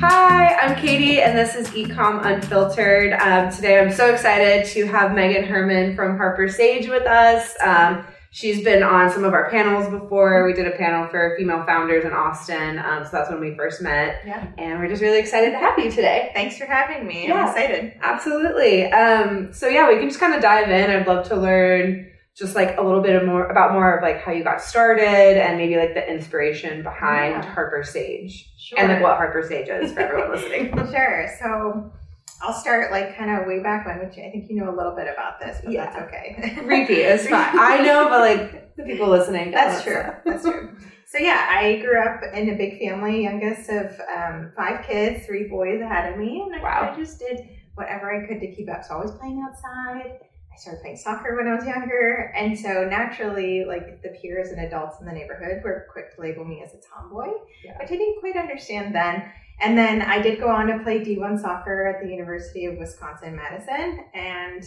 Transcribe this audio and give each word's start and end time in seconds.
Hi, 0.00 0.54
I'm 0.54 0.76
Katie, 0.76 1.20
and 1.20 1.36
this 1.36 1.56
is 1.56 1.66
eComm 1.70 2.24
Unfiltered. 2.24 3.14
Um, 3.14 3.50
today, 3.50 3.80
I'm 3.80 3.90
so 3.90 4.12
excited 4.12 4.64
to 4.66 4.86
have 4.86 5.10
Meghan 5.10 5.44
Herman 5.44 5.96
from 5.96 6.16
Harper 6.16 6.46
Sage 6.46 6.88
with 6.88 7.02
us. 7.02 7.56
Um, 7.60 8.06
she's 8.30 8.62
been 8.62 8.84
on 8.84 9.10
some 9.10 9.24
of 9.24 9.32
our 9.32 9.50
panels 9.50 9.88
before. 9.90 10.46
We 10.46 10.52
did 10.52 10.68
a 10.68 10.76
panel 10.76 11.08
for 11.08 11.34
female 11.36 11.64
founders 11.64 12.04
in 12.04 12.12
Austin, 12.12 12.78
um, 12.78 13.04
so 13.06 13.10
that's 13.10 13.28
when 13.28 13.40
we 13.40 13.56
first 13.56 13.82
met. 13.82 14.22
Yeah. 14.24 14.46
And 14.56 14.78
we're 14.78 14.86
just 14.86 15.02
really 15.02 15.18
excited 15.18 15.50
to 15.50 15.58
have 15.58 15.76
you 15.80 15.90
today. 15.90 16.30
Thanks 16.32 16.56
for 16.56 16.66
having 16.66 17.04
me. 17.04 17.26
Yeah. 17.26 17.34
I'm 17.34 17.48
excited. 17.48 17.94
Absolutely. 18.00 18.92
Um, 18.92 19.52
so 19.52 19.66
yeah, 19.66 19.88
we 19.88 19.98
can 19.98 20.08
just 20.08 20.20
kind 20.20 20.32
of 20.32 20.40
dive 20.40 20.70
in. 20.70 20.90
I'd 20.90 21.08
love 21.08 21.26
to 21.26 21.34
learn 21.34 22.07
just 22.38 22.54
like 22.54 22.76
a 22.78 22.82
little 22.82 23.00
bit 23.02 23.16
of 23.16 23.26
more 23.26 23.46
about 23.48 23.72
more 23.72 23.96
of 23.96 24.02
like 24.02 24.22
how 24.22 24.30
you 24.32 24.44
got 24.44 24.60
started 24.60 25.04
and 25.42 25.56
maybe 25.58 25.76
like 25.76 25.94
the 25.94 26.08
inspiration 26.08 26.82
behind 26.82 27.34
Yeah. 27.42 27.52
Harper 27.54 27.82
Sage 27.82 28.52
Sure. 28.58 28.78
and 28.78 28.92
like 28.92 29.02
what 29.02 29.16
Harper 29.16 29.42
Sage 29.46 29.68
is 29.68 29.92
for 29.92 30.00
everyone 30.00 30.30
listening. 30.36 30.72
Sure. 30.90 31.28
So 31.40 31.92
I'll 32.40 32.52
start 32.52 32.92
like 32.92 33.16
kind 33.16 33.30
of 33.40 33.46
way 33.48 33.60
back 33.60 33.84
when, 33.86 33.98
which 33.98 34.16
I 34.18 34.30
think 34.30 34.48
you 34.48 34.56
know 34.56 34.70
a 34.72 34.76
little 34.76 34.94
bit 34.94 35.08
about 35.12 35.40
this, 35.40 35.60
but 35.64 35.72
Yeah. 35.72 35.86
that's 35.86 35.96
okay. 36.06 36.60
Repeat 36.64 36.98
is 36.98 37.26
fine. 37.28 37.58
I 37.58 37.80
know, 37.84 38.08
but 38.08 38.20
like 38.20 38.76
the 38.76 38.84
people 38.84 39.08
listening, 39.08 39.50
That's 39.50 39.82
true. 39.82 40.04
That's 40.24 40.44
true. 40.44 40.76
So 41.06 41.18
yeah, 41.18 41.46
I 41.50 41.78
grew 41.80 41.98
up 42.00 42.20
in 42.34 42.50
a 42.50 42.54
big 42.56 42.78
family, 42.78 43.22
youngest 43.24 43.70
of 43.70 43.98
um, 44.14 44.52
five 44.54 44.84
kids, 44.86 45.24
three 45.26 45.48
boys 45.48 45.80
ahead 45.80 46.12
of 46.12 46.18
me, 46.18 46.42
and 46.44 46.54
I, 46.54 46.62
Wow. 46.62 46.92
I 46.94 46.96
just 47.00 47.18
did 47.18 47.40
whatever 47.74 48.12
I 48.14 48.28
could 48.28 48.40
to 48.40 48.54
keep 48.54 48.70
up. 48.70 48.84
So 48.84 48.94
I 48.94 48.98
was 49.02 49.12
playing 49.12 49.42
outside. 49.48 50.18
I 50.58 50.60
started 50.60 50.80
playing 50.80 50.96
soccer 50.96 51.36
when 51.36 51.46
I 51.46 51.54
was 51.54 51.64
younger, 51.64 52.32
and 52.36 52.58
so 52.58 52.84
naturally, 52.84 53.64
like 53.64 54.02
the 54.02 54.08
peers 54.20 54.48
and 54.50 54.58
adults 54.66 54.96
in 54.98 55.06
the 55.06 55.12
neighborhood 55.12 55.62
were 55.62 55.86
quick 55.92 56.12
to 56.16 56.20
label 56.20 56.44
me 56.44 56.62
as 56.64 56.74
a 56.74 56.78
tomboy, 56.92 57.28
Yeah. 57.64 57.78
which 57.78 57.92
I 57.92 57.96
didn't 57.96 58.18
quite 58.18 58.36
understand 58.36 58.92
then. 58.92 59.22
And 59.60 59.78
then 59.78 60.02
I 60.02 60.20
did 60.20 60.40
go 60.40 60.48
on 60.48 60.66
to 60.66 60.80
play 60.82 60.98
D1 60.98 61.38
soccer 61.40 61.86
at 61.86 62.02
the 62.02 62.10
University 62.10 62.64
of 62.66 62.76
Wisconsin 62.76 63.36
Madison, 63.36 64.04
and 64.14 64.64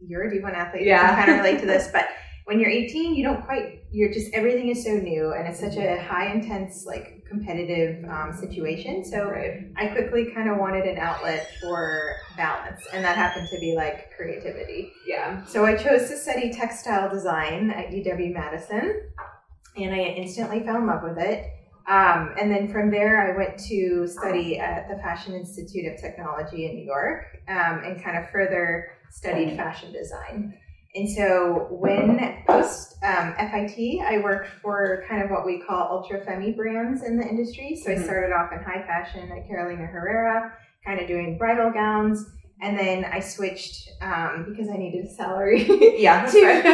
you're 0.00 0.28
a 0.28 0.30
D1 0.30 0.54
athlete. 0.54 0.86
Yeah. 0.86 1.00
You 1.02 1.06
can 1.08 1.16
kind 1.16 1.30
of 1.32 1.36
relate 1.44 1.60
to 1.60 1.66
this, 1.66 1.88
but 1.92 2.08
when 2.44 2.60
you're 2.60 2.70
18, 2.70 3.16
you 3.16 3.24
don't 3.24 3.44
quite, 3.44 3.82
you're 3.90 4.12
just, 4.12 4.32
everything 4.34 4.68
is 4.68 4.84
so 4.84 4.92
new 4.92 5.32
and 5.32 5.48
it's 5.48 5.58
such 5.60 5.76
a 5.76 6.00
high 6.02 6.32
intense, 6.32 6.84
like 6.86 7.21
competitive 7.32 8.04
um, 8.08 8.32
situation. 8.32 9.04
So 9.04 9.30
Right. 9.30 9.66
I 9.76 9.86
quickly 9.88 10.30
kind 10.34 10.48
of 10.50 10.58
wanted 10.58 10.84
an 10.84 10.98
outlet 10.98 11.48
for 11.60 12.14
balance, 12.36 12.86
and 12.92 13.04
that 13.04 13.16
happened 13.16 13.48
to 13.50 13.58
be 13.58 13.74
like 13.74 14.10
creativity. 14.16 14.92
Yeah. 15.06 15.44
So 15.44 15.64
I 15.64 15.76
chose 15.76 16.08
to 16.10 16.16
study 16.16 16.52
textile 16.52 17.10
design 17.10 17.70
at 17.70 17.88
UW 17.88 18.32
Madison, 18.32 19.02
and 19.76 19.94
I 19.94 19.98
instantly 19.98 20.60
fell 20.60 20.76
in 20.76 20.86
love 20.86 21.02
with 21.02 21.18
it. 21.18 21.46
Um, 21.88 22.34
and 22.40 22.50
then 22.50 22.70
from 22.70 22.90
there, 22.90 23.32
I 23.32 23.36
went 23.36 23.58
to 23.68 24.06
study 24.06 24.58
at 24.58 24.88
the 24.88 24.96
Fashion 25.02 25.34
Institute 25.34 25.92
of 25.92 26.00
Technology 26.00 26.66
in 26.66 26.76
New 26.76 26.84
York 26.84 27.24
um, 27.48 27.82
and 27.84 28.02
kind 28.02 28.16
of 28.16 28.30
further 28.30 28.92
studied 29.10 29.56
fashion 29.56 29.92
design. 29.92 30.54
And 30.94 31.08
so 31.10 31.68
when 31.70 32.42
post 32.46 32.96
um, 33.02 33.34
FIT, 33.34 34.00
I 34.02 34.18
worked 34.22 34.48
for 34.60 35.04
kind 35.08 35.22
of 35.22 35.30
what 35.30 35.46
we 35.46 35.58
call 35.60 35.88
ultra 35.90 36.20
femi 36.24 36.54
brands 36.54 37.02
in 37.02 37.16
the 37.16 37.26
industry. 37.26 37.76
So 37.82 37.90
Mhm. 37.90 37.98
I 37.98 38.02
started 38.02 38.32
off 38.34 38.52
in 38.52 38.58
high 38.58 38.82
fashion 38.82 39.30
at 39.32 39.48
Carolina 39.48 39.86
Herrera, 39.86 40.52
kind 40.84 41.00
of 41.00 41.06
doing 41.08 41.38
bridal 41.38 41.70
gowns. 41.70 42.26
And 42.62 42.78
then 42.78 43.04
I 43.04 43.18
switched 43.18 43.88
um, 44.00 44.46
because 44.48 44.68
I 44.68 44.76
needed 44.76 45.04
a 45.04 45.10
salary 45.10 45.66
Yeah. 45.98 46.22
that's 46.24 46.34
right. 46.34 46.64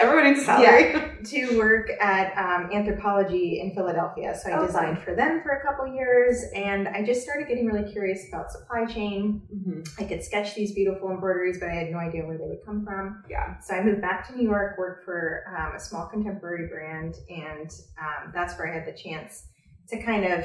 Everyone 0.00 0.24
needs 0.32 0.40
a 0.42 0.44
salary. 0.50 1.02
to 1.26 1.56
work 1.58 1.88
at 2.00 2.36
um, 2.36 2.68
Anthropologie 2.70 3.60
in 3.62 3.72
Philadelphia. 3.74 4.36
So 4.42 4.50
I 4.50 4.58
Oh, 4.58 4.66
designed 4.66 4.98
for 5.02 5.14
them 5.14 5.42
for 5.42 5.50
a 5.52 5.62
couple 5.64 5.86
years, 5.94 6.44
and 6.54 6.88
I 6.88 7.04
just 7.04 7.22
started 7.22 7.46
getting 7.48 7.66
really 7.66 7.90
curious 7.92 8.26
about 8.28 8.50
supply 8.50 8.86
chain. 8.86 9.42
Mhm. 9.54 9.88
I 10.00 10.04
could 10.04 10.22
sketch 10.24 10.54
these 10.56 10.72
beautiful 10.74 11.10
embroideries, 11.10 11.58
but 11.60 11.68
I 11.68 11.74
had 11.74 11.90
no 11.92 11.98
idea 11.98 12.24
where 12.26 12.38
they 12.38 12.46
would 12.46 12.64
come 12.66 12.84
from. 12.84 13.22
Yeah. 13.30 13.58
So 13.60 13.74
I 13.74 13.82
moved 13.84 14.00
back 14.00 14.26
to 14.28 14.36
New 14.36 14.48
York, 14.48 14.78
worked 14.78 15.04
for 15.04 15.44
um, 15.56 15.76
a 15.76 15.80
small 15.80 16.06
contemporary 16.08 16.66
brand, 16.68 17.14
and 17.30 17.70
um, 18.00 18.32
that's 18.34 18.58
where 18.58 18.68
I 18.70 18.74
had 18.74 18.86
the 18.86 18.96
chance 19.00 19.44
to 19.90 20.02
kind 20.02 20.24
of 20.24 20.44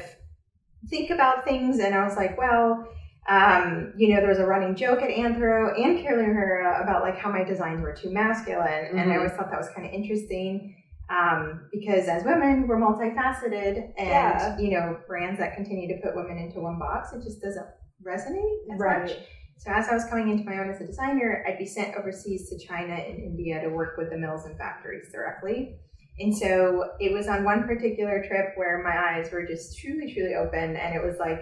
think 0.88 1.10
about 1.10 1.44
things. 1.44 1.78
And 1.80 1.92
I 1.94 2.04
was 2.04 2.16
like, 2.16 2.36
well, 2.38 2.86
um, 3.28 3.92
you 3.96 4.08
know, 4.12 4.20
there 4.20 4.28
was 4.28 4.38
a 4.38 4.46
running 4.46 4.74
joke 4.74 5.00
at 5.00 5.10
Anthro 5.10 5.78
and 5.80 6.02
Carolina 6.02 6.32
Herrera 6.34 6.82
about 6.82 7.02
like 7.02 7.16
how 7.16 7.30
my 7.30 7.44
designs 7.44 7.80
were 7.80 7.92
too 7.94 8.10
masculine, 8.10 8.86
and 8.90 8.98
Mhm. 8.98 9.12
I 9.12 9.16
always 9.16 9.32
thought 9.32 9.50
that 9.50 9.58
was 9.58 9.68
kind 9.70 9.86
of 9.86 9.92
interesting. 9.92 10.76
Um, 11.10 11.68
because 11.70 12.08
as 12.08 12.24
women, 12.24 12.66
we're 12.66 12.78
multifaceted, 12.78 13.92
and 13.98 14.08
Yeah. 14.08 14.58
you 14.58 14.70
know, 14.70 14.98
brands 15.06 15.38
that 15.40 15.54
continue 15.54 15.86
to 15.94 16.00
put 16.02 16.16
women 16.16 16.38
into 16.38 16.60
one 16.60 16.78
box, 16.78 17.12
it 17.12 17.22
just 17.22 17.42
doesn't 17.42 17.66
resonate 18.04 18.72
as 18.72 18.80
Right. 18.80 19.02
much. 19.02 19.12
So 19.58 19.70
as 19.70 19.88
I 19.88 19.94
was 19.94 20.04
coming 20.06 20.30
into 20.30 20.44
my 20.44 20.58
own 20.58 20.70
as 20.70 20.80
a 20.80 20.86
designer, 20.86 21.44
I'd 21.46 21.58
be 21.58 21.66
sent 21.66 21.96
overseas 21.96 22.48
to 22.50 22.58
China 22.58 22.94
and 22.94 23.18
India 23.18 23.60
to 23.60 23.68
work 23.68 23.96
with 23.96 24.10
the 24.10 24.16
mills 24.16 24.46
and 24.46 24.56
factories 24.58 25.12
directly. 25.12 25.78
And 26.18 26.34
so 26.36 26.90
it 26.98 27.12
was 27.12 27.28
on 27.28 27.44
one 27.44 27.64
particular 27.64 28.24
trip 28.26 28.52
where 28.56 28.82
my 28.82 28.96
eyes 28.98 29.30
were 29.30 29.44
just 29.46 29.78
truly, 29.78 30.12
truly 30.12 30.34
open, 30.34 30.76
and 30.76 30.94
it 30.94 31.02
was 31.04 31.18
like, 31.18 31.40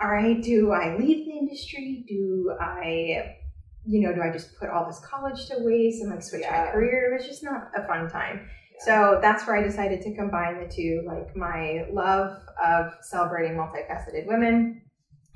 all 0.00 0.10
right, 0.10 0.42
do 0.42 0.72
I 0.72 0.96
leave 0.96 1.26
the 1.26 1.32
industry? 1.32 2.04
Do 2.08 2.56
I, 2.60 3.36
you 3.86 4.00
know, 4.00 4.14
do 4.14 4.22
I 4.22 4.32
just 4.32 4.58
put 4.58 4.68
all 4.68 4.86
this 4.86 5.00
college 5.00 5.46
to 5.46 5.56
waste 5.58 6.02
and 6.02 6.10
like 6.10 6.22
switch 6.22 6.42
Yeah. 6.42 6.64
my 6.66 6.72
career? 6.72 7.12
It 7.12 7.18
was 7.18 7.26
just 7.26 7.44
not 7.44 7.70
a 7.76 7.86
fun 7.86 8.10
time. 8.10 8.48
So 8.80 9.18
that's 9.22 9.46
where 9.46 9.56
I 9.56 9.62
decided 9.62 10.02
to 10.02 10.14
combine 10.16 10.58
the 10.60 10.68
two, 10.68 11.04
like 11.06 11.36
my 11.36 11.86
love 11.92 12.36
of 12.64 12.92
celebrating 13.02 13.56
multifaceted 13.56 14.26
women 14.26 14.82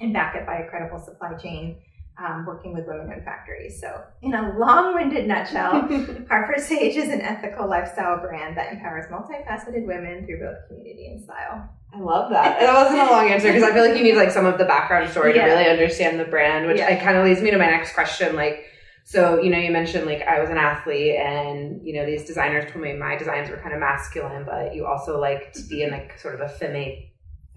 and 0.01 0.13
back 0.13 0.35
it 0.35 0.45
by 0.45 0.57
a 0.59 0.69
credible 0.69 0.99
supply 0.99 1.35
chain, 1.35 1.81
um, 2.19 2.45
working 2.47 2.75
with 2.75 2.87
women 2.87 3.13
in 3.13 3.23
factories. 3.25 3.81
So, 3.81 4.03
in 4.23 4.35
a 4.35 4.57
long 4.59 4.95
winded 4.95 5.27
nutshell, 5.29 5.83
Harper 6.29 6.59
Sage 6.59 6.97
is 6.97 7.09
an 7.11 7.21
ethical 7.21 7.69
lifestyle 7.69 8.19
brand 8.21 8.57
that 8.57 8.73
empowers 8.73 9.07
multifaceted 9.07 9.87
women 9.87 10.27
through 10.27 10.41
both 10.41 10.57
community 10.69 11.07
and 11.13 11.23
style. 11.23 11.69
I 11.95 11.99
love 12.01 12.31
that. 12.31 12.61
That 12.61 12.75
wasn't 12.75 13.01
a 13.01 13.11
long 13.11 13.29
answer 13.31 13.49
because 13.49 13.63
I 13.63 13.73
feel 13.73 13.87
like 13.89 13.97
you 13.97 14.03
need 14.03 14.17
like 14.17 14.31
some 14.31 14.45
of 14.47 14.59
the 14.59 14.65
background 14.65 15.09
story 15.11 15.35
Yeah. 15.35 15.47
to 15.47 15.53
really 15.53 15.71
understand 15.71 16.19
the 16.21 16.25
brand, 16.25 16.67
which 16.67 16.79
Yeah. 16.79 16.91
it 16.91 17.03
kind 17.03 17.17
of 17.17 17.25
leads 17.25 17.41
me 17.41 17.51
to 17.51 17.59
my 17.59 17.67
next 17.67 17.95
question. 17.95 18.37
Like, 18.37 18.65
so 19.05 19.41
you 19.41 19.49
know, 19.51 19.59
you 19.59 19.71
mentioned 19.71 20.05
like 20.05 20.23
I 20.23 20.39
was 20.41 20.51
an 20.51 20.59
athlete, 20.59 21.17
and 21.17 21.81
you 21.87 21.95
know 21.95 22.05
these 22.05 22.25
designers 22.27 22.71
told 22.71 22.85
me 22.85 22.93
my 22.95 23.17
designs 23.17 23.49
were 23.49 23.57
kind 23.57 23.73
of 23.73 23.81
masculine, 23.81 24.45
but 24.45 24.75
you 24.75 24.85
also 24.87 25.19
like 25.19 25.53
to 25.55 25.63
be 25.63 25.83
in 25.83 25.91
like 25.91 26.19
sort 26.19 26.35
of 26.35 26.41
a 26.43 26.49
femme. 26.49 27.05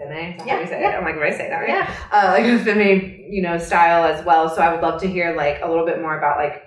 Femme? 0.07 0.39
Is 0.39 0.45
Yeah, 0.45 0.59
you 0.61 0.67
say 0.67 0.81
yeah. 0.81 0.91
it? 0.93 0.97
I'm 0.97 1.03
like, 1.03 1.15
am 1.15 1.23
I 1.23 1.31
say 1.31 1.49
that 1.49 1.57
right? 1.57 1.69
Yeah. 1.69 1.93
uh, 2.11 2.31
like 2.31 2.45
a 2.45 2.59
femme, 2.63 3.25
you 3.29 3.41
know, 3.41 3.57
style 3.57 4.03
as 4.05 4.23
well. 4.25 4.49
So 4.53 4.61
I 4.61 4.71
would 4.73 4.81
love 4.81 5.01
to 5.01 5.07
hear 5.07 5.35
like 5.35 5.59
a 5.61 5.67
little 5.69 5.85
bit 5.85 6.01
more 6.01 6.17
about 6.17 6.37
like, 6.37 6.63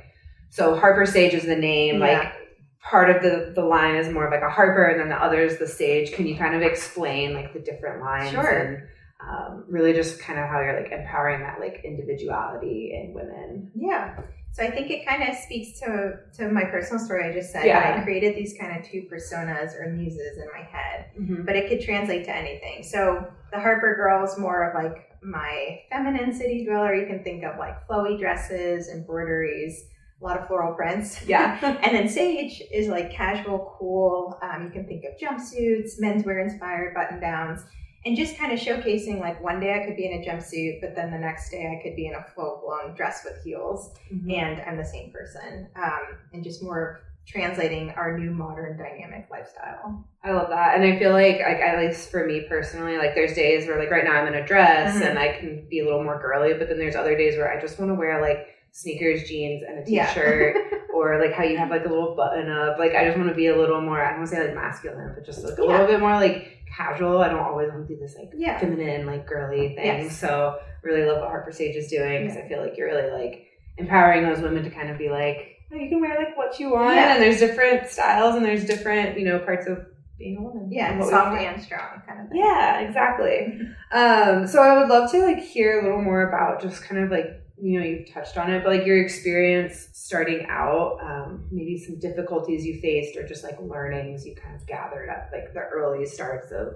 so 0.51 0.77
Harper 0.77 1.07
Sage 1.07 1.35
is 1.35 1.45
the 1.45 1.57
name, 1.57 1.97
Yeah. 2.01 2.19
like 2.19 2.33
part 2.81 3.09
of 3.11 3.23
the 3.23 3.53
the 3.55 3.65
line 3.65 3.97
is 3.97 4.13
more 4.13 4.27
of 4.27 4.33
like 4.33 4.43
a 4.43 4.51
Harper, 4.51 4.85
and 4.87 5.01
then 5.01 5.09
the 5.09 5.17
other 5.23 5.41
is 5.43 5.59
the 5.59 5.67
Sage. 5.67 6.13
Can 6.13 6.27
you 6.27 6.37
kind 6.37 6.55
of 6.55 6.63
explain 6.63 7.35
like 7.35 7.53
the 7.53 7.61
different 7.61 8.01
lines 8.03 8.31
Sure. 8.31 8.47
and 8.47 8.83
um, 9.27 9.65
really 9.69 9.93
just 9.95 10.21
kind 10.21 10.39
of 10.39 10.47
how 10.49 10.61
you're 10.61 10.81
like 10.81 10.93
empowering 10.93 11.41
that 11.41 11.59
like 11.61 11.81
individuality 11.85 12.93
in 12.95 13.15
women? 13.15 13.71
Yeah. 13.75 14.17
So 14.55 14.63
I 14.63 14.71
think 14.71 14.89
it 14.89 15.05
kind 15.05 15.29
of 15.29 15.35
speaks 15.35 15.81
to 15.81 16.13
to 16.37 16.49
my 16.49 16.63
personal 16.65 17.05
story 17.05 17.29
I 17.29 17.33
just 17.33 17.51
said. 17.53 17.67
Yeah. 17.67 17.97
I 17.99 18.05
created 18.05 18.37
these 18.37 18.55
kind 18.59 18.79
of 18.79 18.89
two 18.89 19.03
personas 19.13 19.75
or 19.79 19.91
muses 19.93 20.39
in 20.39 20.47
my 20.57 20.63
head, 20.65 21.11
Mm-hmm. 21.21 21.45
but 21.45 21.55
it 21.57 21.69
could 21.69 21.81
translate 21.81 22.25
to 22.27 22.35
anything. 22.35 22.83
So 22.85 23.27
the 23.53 23.59
Harper 23.61 23.95
girl 23.97 24.25
is 24.25 24.39
more 24.39 24.69
of 24.71 24.75
like 24.83 25.11
my 25.23 25.81
feminine 25.91 26.33
city 26.33 26.65
dweller. 26.65 26.95
You 26.95 27.07
can 27.07 27.23
think 27.25 27.43
of 27.45 27.59
like 27.59 27.87
flowy 27.89 28.19
dresses, 28.19 28.89
embroideries, 28.89 29.75
a 30.21 30.25
lot 30.25 30.39
of 30.41 30.47
floral 30.47 30.75
prints. 30.75 31.25
Yeah. 31.27 31.59
And 31.83 31.95
then 31.97 32.09
Sage 32.09 32.63
is 32.73 32.87
like 32.89 33.11
casual, 33.13 33.75
cool. 33.79 34.39
Um, 34.43 34.65
you 34.67 34.71
can 34.71 34.87
think 34.87 35.03
of 35.05 35.13
jumpsuits, 35.21 36.01
menswear 36.01 36.43
inspired 36.45 36.95
button 36.95 37.19
downs, 37.21 37.61
and 38.07 38.17
just 38.17 38.37
kind 38.39 38.53
of 38.53 38.59
showcasing 38.59 39.21
like 39.21 39.43
one 39.43 39.61
day 39.61 39.81
I 39.81 39.87
could 39.87 39.97
be 39.97 40.07
in 40.11 40.21
a 40.23 40.25
jumpsuit, 40.27 40.81
but 40.81 40.95
then 40.95 41.11
the 41.11 41.19
next 41.19 41.51
day 41.51 41.67
I 41.79 41.83
could 41.83 41.97
be 41.97 42.07
in 42.07 42.15
a 42.15 42.23
full 42.35 42.63
blown 42.65 42.95
dress 42.95 43.25
with 43.25 43.43
heels, 43.43 43.95
Mm-hmm. 44.13 44.31
and 44.31 44.61
I'm 44.63 44.77
the 44.77 44.85
same 44.85 45.11
person. 45.11 45.69
Um, 45.77 46.19
and 46.33 46.45
just 46.45 46.63
more 46.63 46.91
of 46.91 47.01
translating 47.27 47.89
our 47.93 48.19
new 48.19 48.31
modern 48.31 48.77
dynamic 48.77 49.27
lifestyle. 49.31 50.05
I 50.23 50.33
love 50.33 50.51
that. 50.51 50.75
And 50.79 50.85
I 50.85 50.99
feel 50.99 51.13
like, 51.13 51.37
like 51.37 51.57
at 51.59 51.79
least 51.79 52.11
for 52.11 52.27
me 52.27 52.45
personally, 52.49 52.99
like 52.99 53.15
there's 53.15 53.33
days 53.35 53.67
where 53.67 53.79
like 53.79 53.91
right 53.91 54.05
now 54.05 54.13
I'm 54.21 54.27
in 54.27 54.35
a 54.35 54.47
dress 54.47 54.95
Mhm. 54.97 55.09
and 55.11 55.19
I 55.19 55.33
can 55.39 55.67
be 55.71 55.81
a 55.81 55.85
little 55.85 56.05
more 56.05 56.21
girly, 56.21 56.53
but 56.53 56.69
then 56.69 56.77
there's 56.79 56.97
other 56.97 57.17
days 57.17 57.37
where 57.39 57.51
I 57.51 57.59
just 57.59 57.79
want 57.79 57.91
to 57.91 57.95
wear 57.95 58.21
like 58.21 58.49
sneakers, 58.75 59.23
jeans, 59.29 59.63
and 59.67 59.79
a 59.79 59.91
Yeah. 59.91 60.07
t-shirt, 60.09 60.57
or 60.95 61.21
like 61.21 61.33
how 61.33 61.45
you 61.45 61.57
have 61.57 61.71
like 61.71 61.85
a 61.87 61.89
little 61.89 62.15
button 62.17 62.51
up. 62.51 62.77
Like 62.79 62.95
I 62.95 63.05
just 63.05 63.17
want 63.17 63.29
to 63.29 63.35
be 63.35 63.47
a 63.47 63.57
little 63.57 63.81
more. 63.81 64.01
I 64.05 64.11
don't 64.11 64.19
want 64.19 64.31
to 64.31 64.37
say 64.37 64.45
like 64.47 64.55
masculine, 64.55 65.13
but 65.15 65.25
just 65.25 65.45
like 65.45 65.57
a 65.59 65.63
Yeah. 65.63 65.69
little 65.69 65.87
bit 65.87 66.01
more 66.01 66.15
like 66.15 66.49
casual. 66.77 67.19
I 67.23 67.29
don't 67.29 67.39
always 67.39 67.69
want 67.71 67.87
to 67.87 67.95
be 67.95 68.01
this 68.01 68.17
like 68.19 68.31
Yeah. 68.35 68.59
feminine, 68.59 69.07
like 69.07 69.27
girly 69.27 69.75
thing. 69.77 69.85
Yes. 70.05 70.19
So 70.19 70.59
really 70.83 71.05
love 71.05 71.21
what 71.21 71.29
Harper 71.29 71.53
Sage 71.53 71.77
is 71.77 71.87
doing 71.89 72.23
because 72.23 72.37
I 72.37 72.49
feel 72.49 72.61
like 72.61 72.77
you're 72.77 72.89
really 72.89 73.11
like 73.13 73.47
empowering 73.79 74.25
those 74.25 74.41
women 74.41 74.65
to 74.65 74.71
kind 74.71 74.91
of 74.91 74.99
be 74.99 75.09
like, 75.09 75.57
oh, 75.73 75.77
you 75.77 75.89
can 75.89 76.01
wear 76.01 76.17
like 76.19 76.37
what 76.37 76.59
you 76.59 76.73
want, 76.73 76.97
Yeah. 76.97 77.15
and 77.15 77.23
there's 77.23 77.39
different 77.39 77.89
styles 77.89 78.35
and 78.35 78.45
there's 78.45 78.65
different 78.65 79.17
you 79.19 79.25
know 79.25 79.39
parts 79.39 79.69
of 79.69 79.87
being 80.19 80.37
a 80.37 80.43
woman. 80.43 80.69
Yeah, 80.73 80.93
and 80.93 81.05
soft 81.05 81.41
and 81.41 81.63
strong 81.63 82.03
kind 82.09 82.21
of 82.23 82.29
thing. 82.29 82.39
Yeah, 82.39 82.81
exactly. 82.81 83.61
Um, 83.95 84.49
so 84.49 84.61
I 84.61 84.77
would 84.81 84.89
love 84.89 85.09
to 85.13 85.19
like 85.23 85.39
hear 85.39 85.79
a 85.79 85.85
little 85.85 86.03
more 86.03 86.29
about 86.29 86.61
just 86.61 86.83
kind 86.83 87.01
of 87.05 87.13
like 87.13 87.29
you 87.61 87.79
know 87.79 87.87
you've 87.87 88.13
touched 88.13 88.37
on 88.37 88.53
it, 88.53 88.65
but 88.65 88.77
like 88.77 88.87
your 88.87 89.03
experience 89.03 89.89
starting 89.93 90.47
out, 90.49 90.99
um, 91.03 91.45
maybe 91.51 91.79
some 91.79 91.99
difficulties 91.99 92.65
you 92.65 92.81
faced, 92.81 93.17
or 93.17 93.27
just 93.27 93.45
like 93.45 93.61
learnings 93.61 94.27
you 94.27 94.35
kind 94.35 94.55
of 94.55 94.67
gathered 94.67 95.09
at 95.09 95.31
like 95.33 95.53
the 95.55 95.61
early 95.61 96.05
starts 96.05 96.51
of 96.51 96.75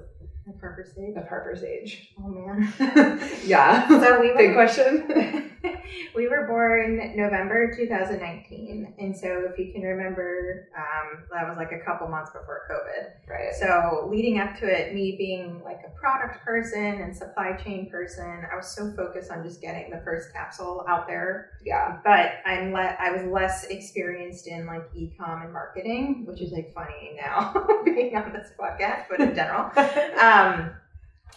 The 0.49 0.59
Harper 0.61 0.85
Sage. 0.97 1.17
of 1.17 1.29
Harper 1.29 1.57
Sage. 1.57 2.15
Oh 2.19 2.29
man. 2.29 2.73
yeah, 3.45 3.87
So 4.01 4.21
we 4.21 4.33
big 4.37 4.51
were, 4.51 4.55
question. 4.55 5.51
we 6.17 6.27
were 6.29 6.47
born 6.47 7.15
November 7.17 7.75
2019, 7.77 8.95
and 8.99 9.17
so 9.17 9.49
if 9.53 9.59
you 9.59 9.73
can 9.73 9.83
remember, 9.83 10.69
um, 10.77 11.25
that 11.33 11.47
was 11.49 11.57
like 11.59 11.73
a 11.73 11.85
couple 11.85 12.09
months 12.09 12.31
before 12.31 12.63
COVID. 12.71 13.31
right. 13.31 13.55
So 13.61 14.09
leading 14.11 14.39
up 14.41 14.57
to 14.61 14.67
it, 14.67 14.95
me 14.95 15.17
being 15.19 15.61
like 15.65 15.81
a 15.87 15.91
product 16.01 16.43
person 16.45 17.01
and 17.03 17.15
supply 17.15 17.53
chain 17.53 17.91
person, 17.91 18.43
I 18.51 18.57
was 18.57 18.69
so 18.75 18.91
focused 18.97 19.31
on 19.31 19.43
just 19.45 19.61
getting 19.61 19.91
the 19.91 20.01
first 20.05 20.33
capsule 20.33 20.85
out 20.89 21.07
there. 21.07 21.51
Yeah. 21.65 21.99
But 22.05 22.37
I'm 22.47 22.73
le- 22.73 22.97
I 22.99 23.11
was 23.13 23.25
less 23.31 23.65
experienced 23.65 24.47
in 24.47 24.67
like 24.67 24.89
e-com 24.95 25.43
and 25.43 25.53
marketing, 25.53 26.25
which 26.27 26.41
is 26.41 26.53
like 26.53 26.73
funny 26.75 27.17
now 27.21 27.53
being 27.85 28.17
on 28.17 28.33
this 28.33 28.49
podcast, 28.59 29.05
but 29.11 29.21
in 29.21 29.35
general. 29.35 29.65
um, 29.77 30.38
Um, 30.39 30.71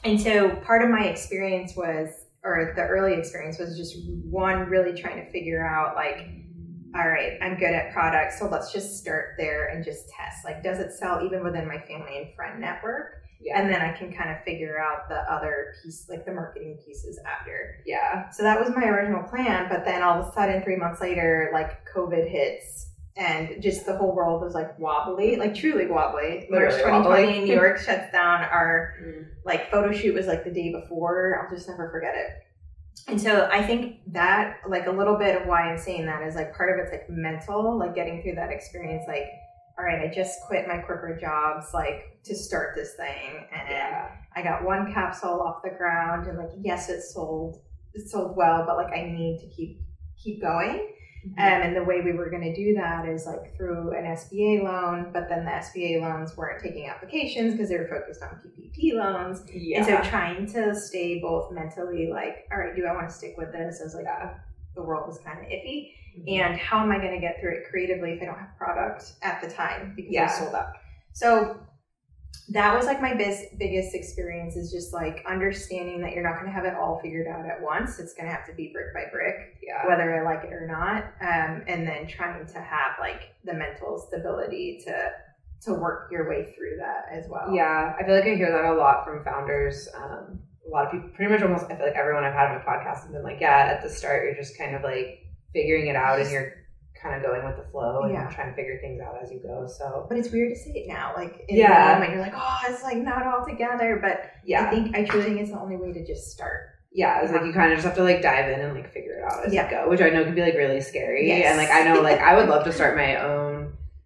and 0.03 0.19
so 0.19 0.55
part 0.57 0.83
of 0.83 0.89
my 0.89 1.05
experience 1.05 1.75
was, 1.75 2.09
or 2.43 2.73
the 2.75 2.83
early 2.83 3.13
experience 3.13 3.59
was 3.59 3.77
just 3.77 3.97
one 4.07 4.67
really 4.67 4.99
trying 4.99 5.23
to 5.23 5.31
figure 5.31 5.65
out 5.65 5.95
like, 5.95 6.27
all 6.95 7.07
right, 7.07 7.37
I'm 7.41 7.57
good 7.57 7.73
at 7.73 7.93
products, 7.93 8.39
so 8.39 8.47
let's 8.47 8.73
just 8.73 8.97
start 8.97 9.35
there 9.37 9.69
and 9.69 9.85
just 9.85 10.09
test. 10.09 10.43
Like, 10.43 10.61
does 10.61 10.79
it 10.79 10.91
sell 10.91 11.23
even 11.23 11.43
within 11.43 11.67
my 11.67 11.77
family 11.79 12.17
and 12.17 12.35
friend 12.35 12.59
network? 12.59 13.21
yeah. 13.43 13.59
And 13.59 13.71
then 13.71 13.81
I 13.81 13.91
can 13.91 14.13
kind 14.13 14.29
of 14.29 14.43
figure 14.43 14.79
out 14.79 15.09
the 15.09 15.19
other 15.31 15.73
piece, 15.83 16.07
like 16.09 16.25
the 16.25 16.31
marketing 16.31 16.77
pieces 16.85 17.19
after. 17.25 17.81
yeah. 17.85 18.29
So 18.29 18.43
that 18.43 18.59
was 18.59 18.69
my 18.75 18.85
original 18.85 19.23
plan. 19.23 19.67
But 19.69 19.83
then 19.85 20.03
all 20.03 20.21
of 20.21 20.27
a 20.27 20.31
sudden, 20.33 20.61
three 20.63 20.75
months 20.75 21.01
later, 21.01 21.49
like 21.53 21.87
COVID 21.93 22.29
hits 22.29 22.90
and 23.21 23.61
just 23.61 23.85
the 23.85 23.95
whole 23.95 24.15
world 24.15 24.41
was 24.41 24.53
like 24.55 24.77
wobbly, 24.79 25.35
like 25.35 25.53
truly 25.53 25.85
wobbly. 25.85 26.47
March 26.49 26.73
Literally 26.73 26.77
2020, 26.77 27.25
wobbly. 27.27 27.39
New 27.45 27.53
York 27.53 27.77
shuts 27.85 28.11
down. 28.11 28.41
Our 28.41 28.95
Mm. 29.03 29.25
like 29.45 29.69
photo 29.71 29.91
shoot 29.91 30.13
was 30.15 30.27
like 30.27 30.43
the 30.43 30.51
day 30.51 30.71
before. 30.71 31.39
I'll 31.41 31.55
just 31.55 31.69
never 31.69 31.89
forget 31.91 32.15
it. 32.15 32.29
And 33.07 33.19
so 33.19 33.47
I 33.51 33.61
think 33.63 33.97
that 34.13 34.57
like 34.67 34.87
a 34.87 34.91
little 34.91 35.17
bit 35.17 35.39
of 35.41 35.47
why 35.47 35.61
I'm 35.69 35.77
saying 35.77 36.05
that 36.07 36.23
is 36.23 36.35
like 36.35 36.53
part 36.55 36.69
of 36.71 36.83
it's 36.83 36.91
like 36.91 37.09
mental, 37.09 37.77
like 37.77 37.93
getting 37.95 38.21
through 38.21 38.35
that 38.35 38.51
experience, 38.51 39.05
like, 39.07 39.25
all 39.77 39.85
right, 39.85 40.01
I 40.09 40.13
just 40.13 40.39
quit 40.47 40.67
my 40.67 40.79
corporate 40.81 41.19
jobs, 41.21 41.67
like 41.73 42.19
to 42.25 42.35
start 42.35 42.75
this 42.75 42.93
thing. 42.95 43.45
And 43.53 43.69
Yeah. 43.69 44.09
I 44.35 44.41
got 44.43 44.63
one 44.63 44.93
capsule 44.93 45.41
off 45.41 45.61
the 45.63 45.71
ground 45.71 46.27
and 46.27 46.37
like, 46.37 46.51
yes, 46.61 46.89
it 46.89 47.01
sold, 47.01 47.61
it 47.93 48.07
sold 48.09 48.35
well, 48.37 48.63
but 48.67 48.77
like 48.77 48.93
I 48.93 49.03
need 49.03 49.39
to 49.41 49.47
keep, 49.55 49.79
keep 50.21 50.41
going. 50.41 50.87
Mm-hmm. 51.27 51.39
Um, 51.39 51.61
and 51.61 51.75
the 51.75 51.83
way 51.83 52.01
we 52.01 52.13
were 52.13 52.29
going 52.29 52.43
to 52.43 52.55
do 52.55 52.73
that 52.75 53.07
is 53.07 53.25
like 53.25 53.55
through 53.55 53.91
an 53.95 54.05
SBA 54.05 54.63
loan, 54.63 55.11
but 55.13 55.29
then 55.29 55.45
the 55.45 55.51
SBA 55.51 56.01
loans 56.01 56.35
weren't 56.35 56.61
taking 56.61 56.87
applications 56.87 57.53
because 57.53 57.69
they 57.69 57.77
were 57.77 57.87
focused 57.87 58.23
on 58.23 58.39
PPP 58.43 58.93
loans. 58.95 59.43
yeah. 59.53 59.77
And 59.77 59.85
so 59.85 60.09
trying 60.09 60.47
to 60.53 60.75
stay 60.75 61.19
both 61.19 61.51
mentally 61.51 62.09
like, 62.11 62.47
all 62.51 62.57
right, 62.59 62.75
do 62.75 62.85
I 62.85 62.93
want 62.93 63.07
to 63.09 63.13
stick 63.15 63.35
with 63.37 63.51
this 63.51 63.81
as 63.85 63.93
like 63.93 64.07
uh, 64.07 64.29
the 64.75 64.81
world 64.81 65.11
is 65.11 65.19
kind 65.19 65.37
of 65.39 65.45
iffy? 65.45 65.91
Mm-hmm. 66.17 66.41
And 66.41 66.59
how 66.59 66.79
am 66.83 66.91
I 66.91 66.97
going 66.97 67.13
to 67.13 67.21
get 67.21 67.39
through 67.39 67.57
it 67.57 67.69
creatively 67.69 68.13
if 68.13 68.21
I 68.21 68.25
don't 68.25 68.39
have 68.39 68.57
product 68.57 69.13
at 69.21 69.41
the 69.41 69.47
time 69.49 69.93
because 69.95 70.11
Yeah. 70.11 70.25
I 70.25 70.27
sold 70.27 70.55
out? 70.55 70.73
So 71.13 71.59
that 72.49 72.75
was 72.75 72.85
like 72.85 73.01
my 73.01 73.13
bis- 73.13 73.45
biggest 73.57 73.95
experience 73.95 74.55
is 74.55 74.71
just 74.71 74.93
like 74.93 75.23
understanding 75.25 76.01
that 76.01 76.13
you're 76.13 76.23
not 76.23 76.33
going 76.39 76.45
to 76.45 76.51
have 76.51 76.65
it 76.65 76.73
all 76.75 76.99
figured 77.01 77.27
out 77.27 77.45
at 77.45 77.61
once. 77.61 77.99
It's 77.99 78.13
going 78.13 78.27
to 78.27 78.35
have 78.35 78.45
to 78.47 78.53
be 78.53 78.71
brick 78.73 78.93
by 78.93 79.05
brick 79.11 79.51
yeah. 79.71 79.87
whether 79.87 80.13
I 80.15 80.23
like 80.23 80.43
it 80.43 80.53
or 80.53 80.67
not, 80.67 81.05
um, 81.21 81.63
and 81.67 81.87
then 81.87 82.07
trying 82.07 82.45
to 82.45 82.61
have 82.61 82.93
like 82.99 83.33
the 83.43 83.53
mental 83.53 83.97
stability 83.97 84.81
to 84.85 85.11
to 85.63 85.73
work 85.75 86.09
your 86.11 86.27
way 86.27 86.53
through 86.55 86.77
that 86.77 87.05
as 87.11 87.29
well. 87.29 87.53
Yeah, 87.53 87.93
I 87.99 88.03
feel 88.03 88.15
like 88.15 88.25
I 88.25 88.35
hear 88.35 88.51
that 88.51 88.65
a 88.65 88.73
lot 88.73 89.05
from 89.05 89.23
founders. 89.23 89.87
Um, 89.95 90.39
a 90.65 90.69
lot 90.69 90.85
of 90.85 90.91
people, 90.91 91.09
pretty 91.09 91.31
much 91.31 91.43
almost, 91.43 91.65
I 91.65 91.75
feel 91.75 91.85
like 91.85 91.95
everyone 91.95 92.23
I've 92.23 92.33
had 92.33 92.49
on 92.49 92.57
my 92.57 92.63
podcast 92.63 93.03
has 93.03 93.11
been 93.11 93.23
like, 93.23 93.39
yeah, 93.39 93.67
at 93.69 93.83
the 93.83 93.89
start, 93.89 94.23
you're 94.23 94.35
just 94.35 94.57
kind 94.57 94.75
of 94.75 94.81
like 94.81 95.27
figuring 95.53 95.87
it 95.87 95.95
out 95.95 96.19
and 96.19 96.31
you're 96.31 96.53
kind 97.01 97.15
of 97.15 97.23
going 97.23 97.43
with 97.45 97.57
the 97.57 97.63
flow 97.71 98.03
and 98.03 98.13
Yeah. 98.13 98.27
trying 98.29 98.49
to 98.49 98.55
figure 98.55 98.77
things 98.79 99.01
out 99.01 99.15
as 99.21 99.31
you 99.31 99.39
go. 99.39 99.65
So, 99.67 100.05
But 100.07 100.17
it's 100.19 100.31
weird 100.31 100.49
to 100.53 100.55
see 100.59 100.71
it 100.71 100.87
now, 100.87 101.13
like 101.15 101.45
in 101.47 101.57
Yeah. 101.57 101.87
the 101.87 101.93
moment, 101.93 102.11
you're 102.13 102.21
like, 102.21 102.33
oh, 102.35 102.57
it's 102.69 102.83
like 102.83 102.97
not 102.97 103.25
all 103.25 103.45
together. 103.45 103.99
But 104.01 104.21
yeah, 104.45 104.65
I 104.65 104.69
think 104.69 104.95
I 104.95 105.03
truly 105.05 105.25
think 105.25 105.39
it's 105.41 105.51
the 105.51 105.59
only 105.59 105.77
way 105.77 105.91
to 105.93 106.05
just 106.05 106.31
start. 106.31 106.67
yeah, 106.93 107.21
it's 107.21 107.31
like 107.31 107.43
you 107.45 107.53
kind 107.53 107.71
of 107.71 107.77
just 107.77 107.87
have 107.87 107.95
to 107.95 108.03
like 108.03 108.21
dive 108.21 108.49
in 108.49 108.59
and 108.59 108.73
like 108.75 108.91
figure 108.91 109.13
it 109.19 109.23
out 109.23 109.45
as 109.45 109.53
Yeah. 109.53 109.63
you 109.63 109.71
go, 109.77 109.89
which 109.89 110.01
I 110.01 110.09
know 110.09 110.25
can 110.25 110.35
be 110.35 110.41
like 110.41 110.55
really 110.55 110.81
scary. 110.81 111.25
Yes. 111.29 111.45
And 111.47 111.57
like, 111.57 111.71
I 111.71 111.83
know 111.87 112.01
like 112.01 112.19
I 112.19 112.35
would 112.35 112.49
love 112.49 112.65
to 112.65 112.71
start 112.73 112.97
my 112.97 113.15
own 113.15 113.50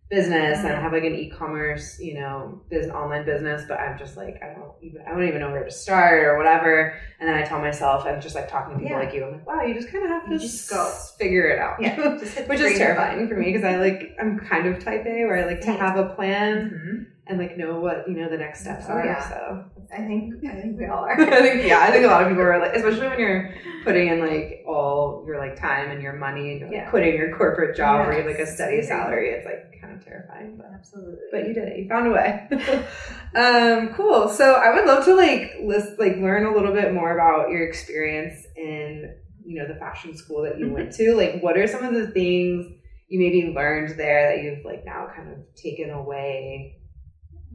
business 0.10 0.60
and 0.60 0.70
Mhm. 0.76 0.82
have 0.82 0.94
like 0.94 1.04
an 1.04 1.16
e-commerce, 1.16 2.00
you 2.00 2.14
know, 2.14 2.62
business 2.70 2.94
online 2.94 3.26
business, 3.26 3.64
but 3.68 3.80
I'm 3.80 3.98
just 3.98 4.16
like 4.18 4.40
I 4.44 4.54
don't 4.54 4.72
even 4.82 5.02
I 5.02 5.10
don't 5.10 5.24
even 5.28 5.40
know 5.40 5.52
where 5.52 5.64
to 5.64 5.72
start 5.72 6.24
or 6.26 6.38
whatever. 6.38 6.94
And 7.20 7.28
then 7.28 7.36
I 7.36 7.42
tell 7.44 7.60
myself 7.60 8.06
and 8.06 8.22
just 8.22 8.36
like 8.36 8.48
talking 8.48 8.74
to 8.76 8.80
people 8.80 8.98
Yeah. 8.98 9.04
like 9.04 9.14
you, 9.16 9.26
I'm 9.26 9.32
like, 9.34 9.48
wow, 9.48 9.62
you 9.64 9.74
just 9.74 9.92
kind 9.92 10.04
of 10.04 10.12
have 10.12 10.26
to 10.26 10.34
You 10.34 10.40
just 10.40 10.70
go. 10.70 10.92
figure 11.18 11.48
it 11.48 11.58
out. 11.60 11.82
Yeah, 11.82 11.96
just 12.20 12.36
hit 12.36 12.46
the 12.46 12.50
Which 12.50 12.60
is 12.60 12.78
terrifying 12.78 13.28
for 13.28 13.36
me 13.36 13.52
because 13.52 13.64
I 13.64 13.78
like 13.78 14.16
I'm 14.20 14.40
kind 14.40 14.68
of 14.68 14.84
type 14.84 15.06
A 15.08 15.26
where 15.26 15.38
I 15.44 15.46
like 15.46 15.62
to 15.62 15.72
have 15.72 15.98
a 15.98 16.10
plan 16.14 16.70
Mhm. 16.70 17.06
and 17.28 17.40
like 17.40 17.58
know 17.58 17.80
what 17.80 18.08
you 18.08 18.16
know 18.16 18.30
the 18.30 18.38
next 18.38 18.62
steps 18.62 18.86
Oh, 18.88 18.94
are. 18.94 19.06
yeah. 19.06 19.28
So 19.30 19.66
I 19.94 19.98
think 20.08 20.34
I 20.46 20.56
think 20.62 20.78
we 20.80 20.86
all 20.86 21.04
are. 21.04 21.20
I 21.20 21.42
think 21.42 21.68
yeah, 21.68 21.80
I 21.82 21.92
think 21.92 22.06
a 22.06 22.08
lot 22.08 22.24
of 22.24 22.30
people 22.30 22.44
are 22.44 22.60
like, 22.60 22.76
especially 22.76 23.08
when 23.08 23.20
you're 23.20 23.54
putting 23.84 24.08
in 24.08 24.20
like 24.20 24.64
all 24.68 25.24
your 25.28 25.38
like 25.38 25.60
time 25.60 25.92
and 25.92 26.02
your 26.02 26.14
money 26.14 26.52
and 26.52 26.60
you're 26.60 26.70
like 26.70 26.78
Yeah. 26.78 26.90
quitting 26.90 27.16
your 27.16 27.36
corporate 27.38 27.76
job 27.78 28.06
where 28.08 28.14
you 28.18 28.24
have 28.24 28.32
like 28.32 28.40
a 28.40 28.48
steady 28.48 28.82
salary. 28.82 29.30
It's 29.30 29.46
like 29.46 29.80
kind 29.82 29.94
of 29.96 30.04
terrifying, 30.04 30.56
but 30.58 30.68
Absolutely. 30.74 31.18
but 31.32 31.48
you 31.48 31.54
did 31.54 31.68
it. 31.68 31.80
You 31.80 31.88
found 31.90 32.08
a 32.08 32.12
way. 32.12 32.48
um, 33.36 33.94
cool. 33.94 34.30
So 34.30 34.54
I 34.56 34.74
would 34.74 34.86
love 34.86 35.06
to 35.06 35.14
like 35.16 35.56
list 35.64 36.00
like 36.00 36.18
learn 36.18 36.46
a 36.46 36.54
little 36.54 36.74
bit 36.74 36.94
more 36.94 37.14
about 37.14 37.50
your 37.50 37.68
experience 37.68 38.46
in 38.56 39.16
you 39.46 39.62
know 39.62 39.68
the 39.72 39.80
fashion 39.80 40.18
school 40.18 40.42
that 40.44 40.58
you 40.58 40.72
went 40.72 40.92
to. 40.94 41.14
Like, 41.16 41.42
what 41.44 41.58
are 41.58 41.68
some 41.68 41.84
of 41.84 41.94
the 41.94 42.08
things 42.08 42.66
you 43.08 43.20
maybe 43.20 43.54
learned 43.56 44.00
there 44.00 44.36
that 44.36 44.44
you've 44.44 44.66
like 44.66 44.84
now 44.84 45.08
kind 45.16 45.32
of 45.32 45.38
taken 45.56 45.92
away 45.92 46.80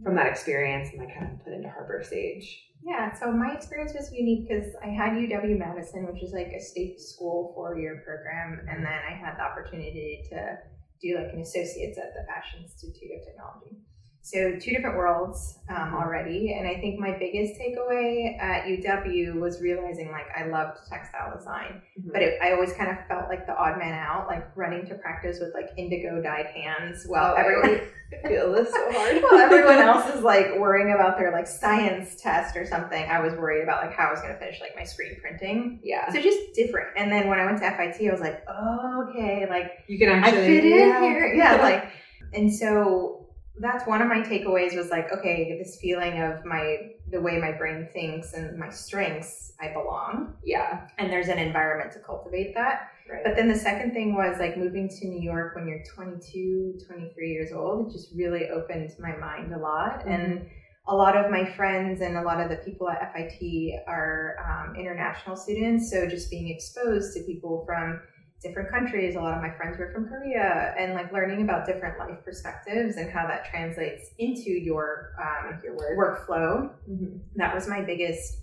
from 0.02 0.16
that 0.16 0.26
experience 0.26 0.90
and 0.92 1.00
like 1.00 1.14
kind 1.14 1.32
of 1.32 1.44
put 1.44 1.52
into 1.52 1.68
Harper 1.68 2.02
Sage? 2.02 2.66
Yeah, 2.82 3.12
so 3.12 3.30
my 3.30 3.52
experience 3.52 3.92
was 3.94 4.10
unique 4.12 4.48
because 4.48 4.72
I 4.82 4.88
had 4.88 5.12
UW 5.12 5.58
Madison, 5.58 6.06
which 6.06 6.22
is 6.22 6.32
like 6.32 6.48
a 6.56 6.60
state 6.60 7.00
school 7.00 7.52
four 7.54 7.78
year 7.78 8.02
program, 8.04 8.66
and 8.68 8.84
then 8.84 8.98
I 9.08 9.12
had 9.12 9.36
the 9.36 9.42
opportunity 9.42 10.24
to 10.30 10.56
do 11.02 11.16
like 11.16 11.32
an 11.34 11.40
associate's 11.40 11.98
at 11.98 12.14
the 12.14 12.24
Fashion 12.26 12.62
Institute 12.62 13.10
of 13.16 13.26
Technology. 13.26 13.76
So 14.22 14.52
two 14.60 14.70
different 14.72 14.96
worlds 14.96 15.58
um, 15.70 15.94
already, 15.94 16.52
and 16.52 16.68
I 16.68 16.74
think 16.74 17.00
my 17.00 17.16
biggest 17.18 17.58
takeaway 17.58 18.38
at 18.38 18.64
UW 18.66 19.40
was 19.40 19.60
realizing 19.62 20.10
like 20.12 20.26
I 20.36 20.46
loved 20.46 20.78
textile 20.90 21.36
design, 21.36 21.80
but 22.12 22.20
it, 22.20 22.38
I 22.42 22.52
always 22.52 22.72
kind 22.74 22.90
of 22.90 22.98
felt 23.08 23.28
like 23.28 23.46
the 23.46 23.56
odd 23.56 23.78
man 23.78 23.94
out, 23.94 24.26
like 24.26 24.54
running 24.56 24.86
to 24.86 24.94
practice 24.96 25.38
with 25.40 25.54
like 25.54 25.70
indigo 25.78 26.20
dyed 26.22 26.46
hands, 26.46 27.04
while 27.06 27.34
Oh, 27.34 27.40
everyone 27.40 27.80
I 28.24 28.28
feel 28.28 28.52
this 28.52 28.70
so 28.70 28.92
hard. 28.92 29.22
well, 29.30 29.40
everyone 29.40 29.78
else 29.78 30.14
is 30.14 30.22
like 30.22 30.58
worrying 30.58 30.92
about 30.92 31.16
their 31.16 31.32
like 31.32 31.46
science 31.46 32.20
test 32.20 32.56
or 32.56 32.66
something. 32.66 33.02
I 33.08 33.20
was 33.20 33.32
worried 33.34 33.62
about 33.62 33.84
like 33.86 33.96
how 33.96 34.08
I 34.08 34.10
was 34.10 34.20
going 34.20 34.34
to 34.34 34.38
finish 34.38 34.60
like 34.60 34.72
my 34.76 34.84
screen 34.84 35.16
printing. 35.20 35.80
yeah, 35.82 36.12
So 36.12 36.20
just 36.20 36.38
different. 36.54 36.88
And 36.96 37.10
then 37.10 37.28
when 37.28 37.38
I 37.38 37.46
went 37.46 37.58
to 37.60 37.70
FIT, 37.70 38.06
I 38.08 38.12
was 38.12 38.20
like, 38.20 38.44
oh, 38.48 39.06
okay, 39.08 39.46
like 39.48 39.84
you 39.86 39.98
can 39.98 40.08
I 40.08 40.18
actually 40.18 40.46
fit 40.46 40.64
in 40.64 40.78
yeah. 40.78 41.00
here. 41.00 41.34
Yeah, 41.34 41.62
like, 41.62 41.92
and 42.34 42.52
so 42.52 43.19
that's 43.60 43.86
one 43.86 44.00
of 44.00 44.08
my 44.08 44.20
takeaways 44.20 44.74
was 44.74 44.90
like, 44.90 45.12
okay, 45.12 45.58
this 45.62 45.78
feeling 45.80 46.22
of 46.22 46.44
my 46.44 46.92
the 47.10 47.20
way 47.20 47.38
my 47.38 47.52
brain 47.52 47.88
thinks 47.92 48.32
and 48.32 48.58
my 48.58 48.70
strengths, 48.70 49.52
I 49.60 49.72
belong, 49.72 50.34
yeah, 50.44 50.88
and 50.98 51.12
there's 51.12 51.28
an 51.28 51.38
environment 51.38 51.92
to 51.92 51.98
cultivate 51.98 52.54
that. 52.54 52.90
right. 53.10 53.22
But 53.24 53.36
then 53.36 53.48
the 53.48 53.58
second 53.58 53.92
thing 53.92 54.14
was 54.14 54.38
like 54.38 54.56
moving 54.56 54.88
to 54.88 55.06
New 55.06 55.20
York 55.20 55.56
when 55.56 55.68
you're 55.68 55.82
22, 55.94 56.80
23 56.86 57.30
years 57.30 57.52
old. 57.52 57.88
It 57.88 57.92
just 57.92 58.14
really 58.14 58.48
opened 58.48 58.90
my 58.98 59.16
mind 59.16 59.52
a 59.52 59.58
lot. 59.58 60.06
And 60.06 60.46
a 60.88 60.94
lot 60.94 61.16
of 61.16 61.30
my 61.30 61.44
friends 61.44 62.00
and 62.00 62.16
a 62.16 62.22
lot 62.22 62.40
of 62.40 62.48
the 62.48 62.56
people 62.56 62.88
at 62.88 63.12
FIT 63.12 63.82
are 63.86 64.36
um, 64.40 64.76
international 64.76 65.36
students. 65.36 65.90
So 65.90 66.08
just 66.08 66.30
being 66.30 66.48
exposed 66.48 67.14
to 67.16 67.22
people 67.24 67.64
from 67.66 68.00
different 68.42 68.70
countries. 68.70 69.16
A 69.16 69.20
lot 69.20 69.36
of 69.36 69.42
my 69.42 69.50
friends 69.56 69.78
were 69.78 69.92
from 69.92 70.08
Korea 70.08 70.74
and 70.78 70.94
like 70.94 71.12
learning 71.12 71.42
about 71.42 71.66
different 71.66 71.98
life 71.98 72.18
perspectives 72.24 72.96
and 72.96 73.10
how 73.10 73.26
that 73.26 73.44
translates 73.44 74.10
into 74.18 74.50
your, 74.50 75.12
um, 75.20 75.60
your 75.62 75.76
word. 75.76 75.98
workflow 75.98 76.70
Mhm. 76.90 77.20
that 77.36 77.54
was 77.54 77.68
my 77.68 77.82
biggest 77.82 78.38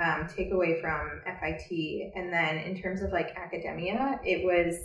um, 0.00 0.26
takeaway 0.28 0.80
from 0.80 1.20
FIT. 1.26 2.12
And 2.14 2.32
then 2.32 2.58
in 2.58 2.80
terms 2.80 3.02
of 3.02 3.12
like 3.12 3.36
academia, 3.36 4.20
it 4.24 4.44
was 4.44 4.76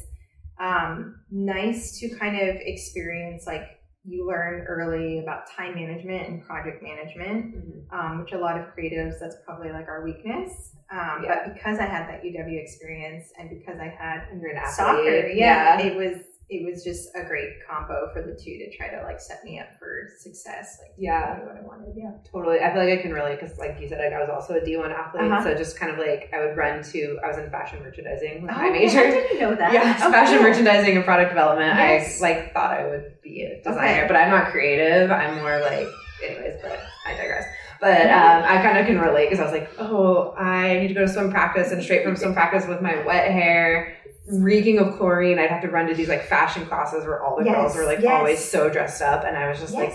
um, 0.60 1.20
nice 1.32 2.00
to 2.00 2.10
kind 2.10 2.36
of 2.36 2.56
experience 2.56 3.46
like 3.46 3.80
you 4.08 4.28
learn 4.28 4.62
early 4.68 5.20
about 5.20 5.50
time 5.50 5.74
management 5.76 6.28
and 6.28 6.46
project 6.46 6.84
management, 6.84 7.56
um, 7.92 8.20
which 8.20 8.34
a 8.34 8.38
lot 8.38 8.60
of 8.60 8.66
creatives 8.76 9.20
that's 9.20 9.38
probably 9.46 9.72
like 9.72 9.88
our 9.88 10.04
weakness. 10.04 10.72
Um, 10.92 11.24
Yeah. 11.24 11.44
But 11.46 11.54
because 11.56 11.80
I 11.80 11.86
had 11.86 12.08
that 12.10 12.22
UW 12.24 12.62
experience 12.62 13.32
and 13.40 13.50
because 13.50 13.80
I 13.80 13.88
had 13.88 14.28
And 14.32 14.42
you're 14.42 14.52
an 14.52 14.58
athlete. 14.58 14.76
soccer, 14.76 15.28
yeah, 15.30 15.80
it 15.82 15.96
was 15.96 16.18
it 16.48 16.64
was 16.64 16.84
just 16.84 17.10
a 17.16 17.24
great 17.24 17.50
combo 17.68 18.08
for 18.14 18.22
the 18.22 18.34
two 18.34 18.58
to 18.60 18.70
try 18.78 18.88
to 18.90 19.02
like 19.04 19.20
set 19.20 19.44
me 19.44 19.60
up 19.60 19.66
for 19.80 20.08
success. 20.20 20.78
Like 20.80 20.92
Yeah. 20.98 21.40
what 21.44 21.58
I 21.58 21.62
wanted. 21.62 21.94
Yeah. 21.98 22.12
Totally. 22.32 22.60
I 22.60 22.72
feel 22.72 22.86
like 22.86 23.00
I 23.00 23.02
can 23.02 23.12
relate 23.14 23.40
because, 23.40 23.58
like 23.58 23.78
you 23.82 23.88
said, 23.90 23.98
like, 23.98 24.14
I 24.14 24.20
was 24.20 24.30
also 24.32 24.54
a 24.54 24.62
D1 24.62 24.92
athlete. 24.94 25.24
Uh-huh. 25.32 25.44
So 25.44 25.56
just 25.56 25.80
kind 25.80 25.92
of 25.92 25.98
like 25.98 26.30
I 26.34 26.46
would 26.46 26.56
run 26.56 26.84
to, 26.84 27.20
I 27.24 27.28
was 27.28 27.38
in 27.38 27.50
fashion 27.50 27.82
merchandising 27.82 28.44
with 28.44 28.52
my 28.52 28.68
Oh, 28.68 28.72
major. 28.72 29.00
I 29.00 29.10
didn't 29.10 29.40
know 29.40 29.56
that. 29.56 29.74
Yeah, 29.74 30.00
Oh, 30.04 30.12
fashion 30.12 30.42
merchandising 30.44 30.96
and 30.96 31.04
product 31.04 31.32
development. 31.32 31.74
Yes. 31.78 32.22
I 32.22 32.30
like 32.30 32.54
thought 32.54 32.72
I 32.78 32.88
would 32.88 33.22
be 33.24 33.42
a 33.42 33.58
designer, 33.64 34.00
Okay. 34.04 34.08
but 34.08 34.16
I'm 34.16 34.30
not 34.30 34.52
creative. 34.52 35.10
I'm 35.12 35.38
more 35.38 35.60
like, 35.62 35.88
anyways. 36.24 36.62
But 36.62 36.80
I 37.08 37.16
digress. 37.18 37.46
But 37.82 38.02
um, 38.10 38.44
I 38.46 38.62
kind 38.64 38.78
of 38.78 38.86
can 38.86 39.00
relate 39.00 39.30
because 39.30 39.40
I 39.40 39.44
was 39.44 39.52
like, 39.52 39.70
oh, 39.80 40.34
I 40.38 40.78
need 40.80 40.88
to 40.90 40.94
go 40.94 41.02
to 41.02 41.08
swim 41.12 41.30
practice 41.30 41.72
and 41.72 41.84
straight 41.84 42.04
from 42.06 42.16
swim 42.16 42.34
practice 42.40 42.66
with 42.68 42.82
my 42.82 43.04
wet 43.06 43.30
hair, 43.32 43.96
reeking 44.28 44.80
of 44.80 44.98
chlorine. 44.98 45.40
I'd 45.40 45.50
have 45.50 45.62
to 45.62 45.70
run 45.70 45.88
to 45.88 45.94
these 45.94 46.08
like 46.10 46.26
fashion 46.26 46.66
classes 46.66 47.06
where 47.06 47.24
all 47.24 47.38
the 47.38 47.46
Yes, 47.46 47.56
girls 47.56 47.76
were 47.76 47.86
like 47.86 48.00
yes. 48.00 48.12
always 48.12 48.44
so 48.44 48.70
dressed 48.70 49.02
up, 49.02 49.24
and 49.24 49.38
I 49.38 49.50
was 49.50 49.60
just 49.60 49.74
like, 49.74 49.94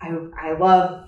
I 0.00 0.16
I 0.40 0.52
love 0.52 1.07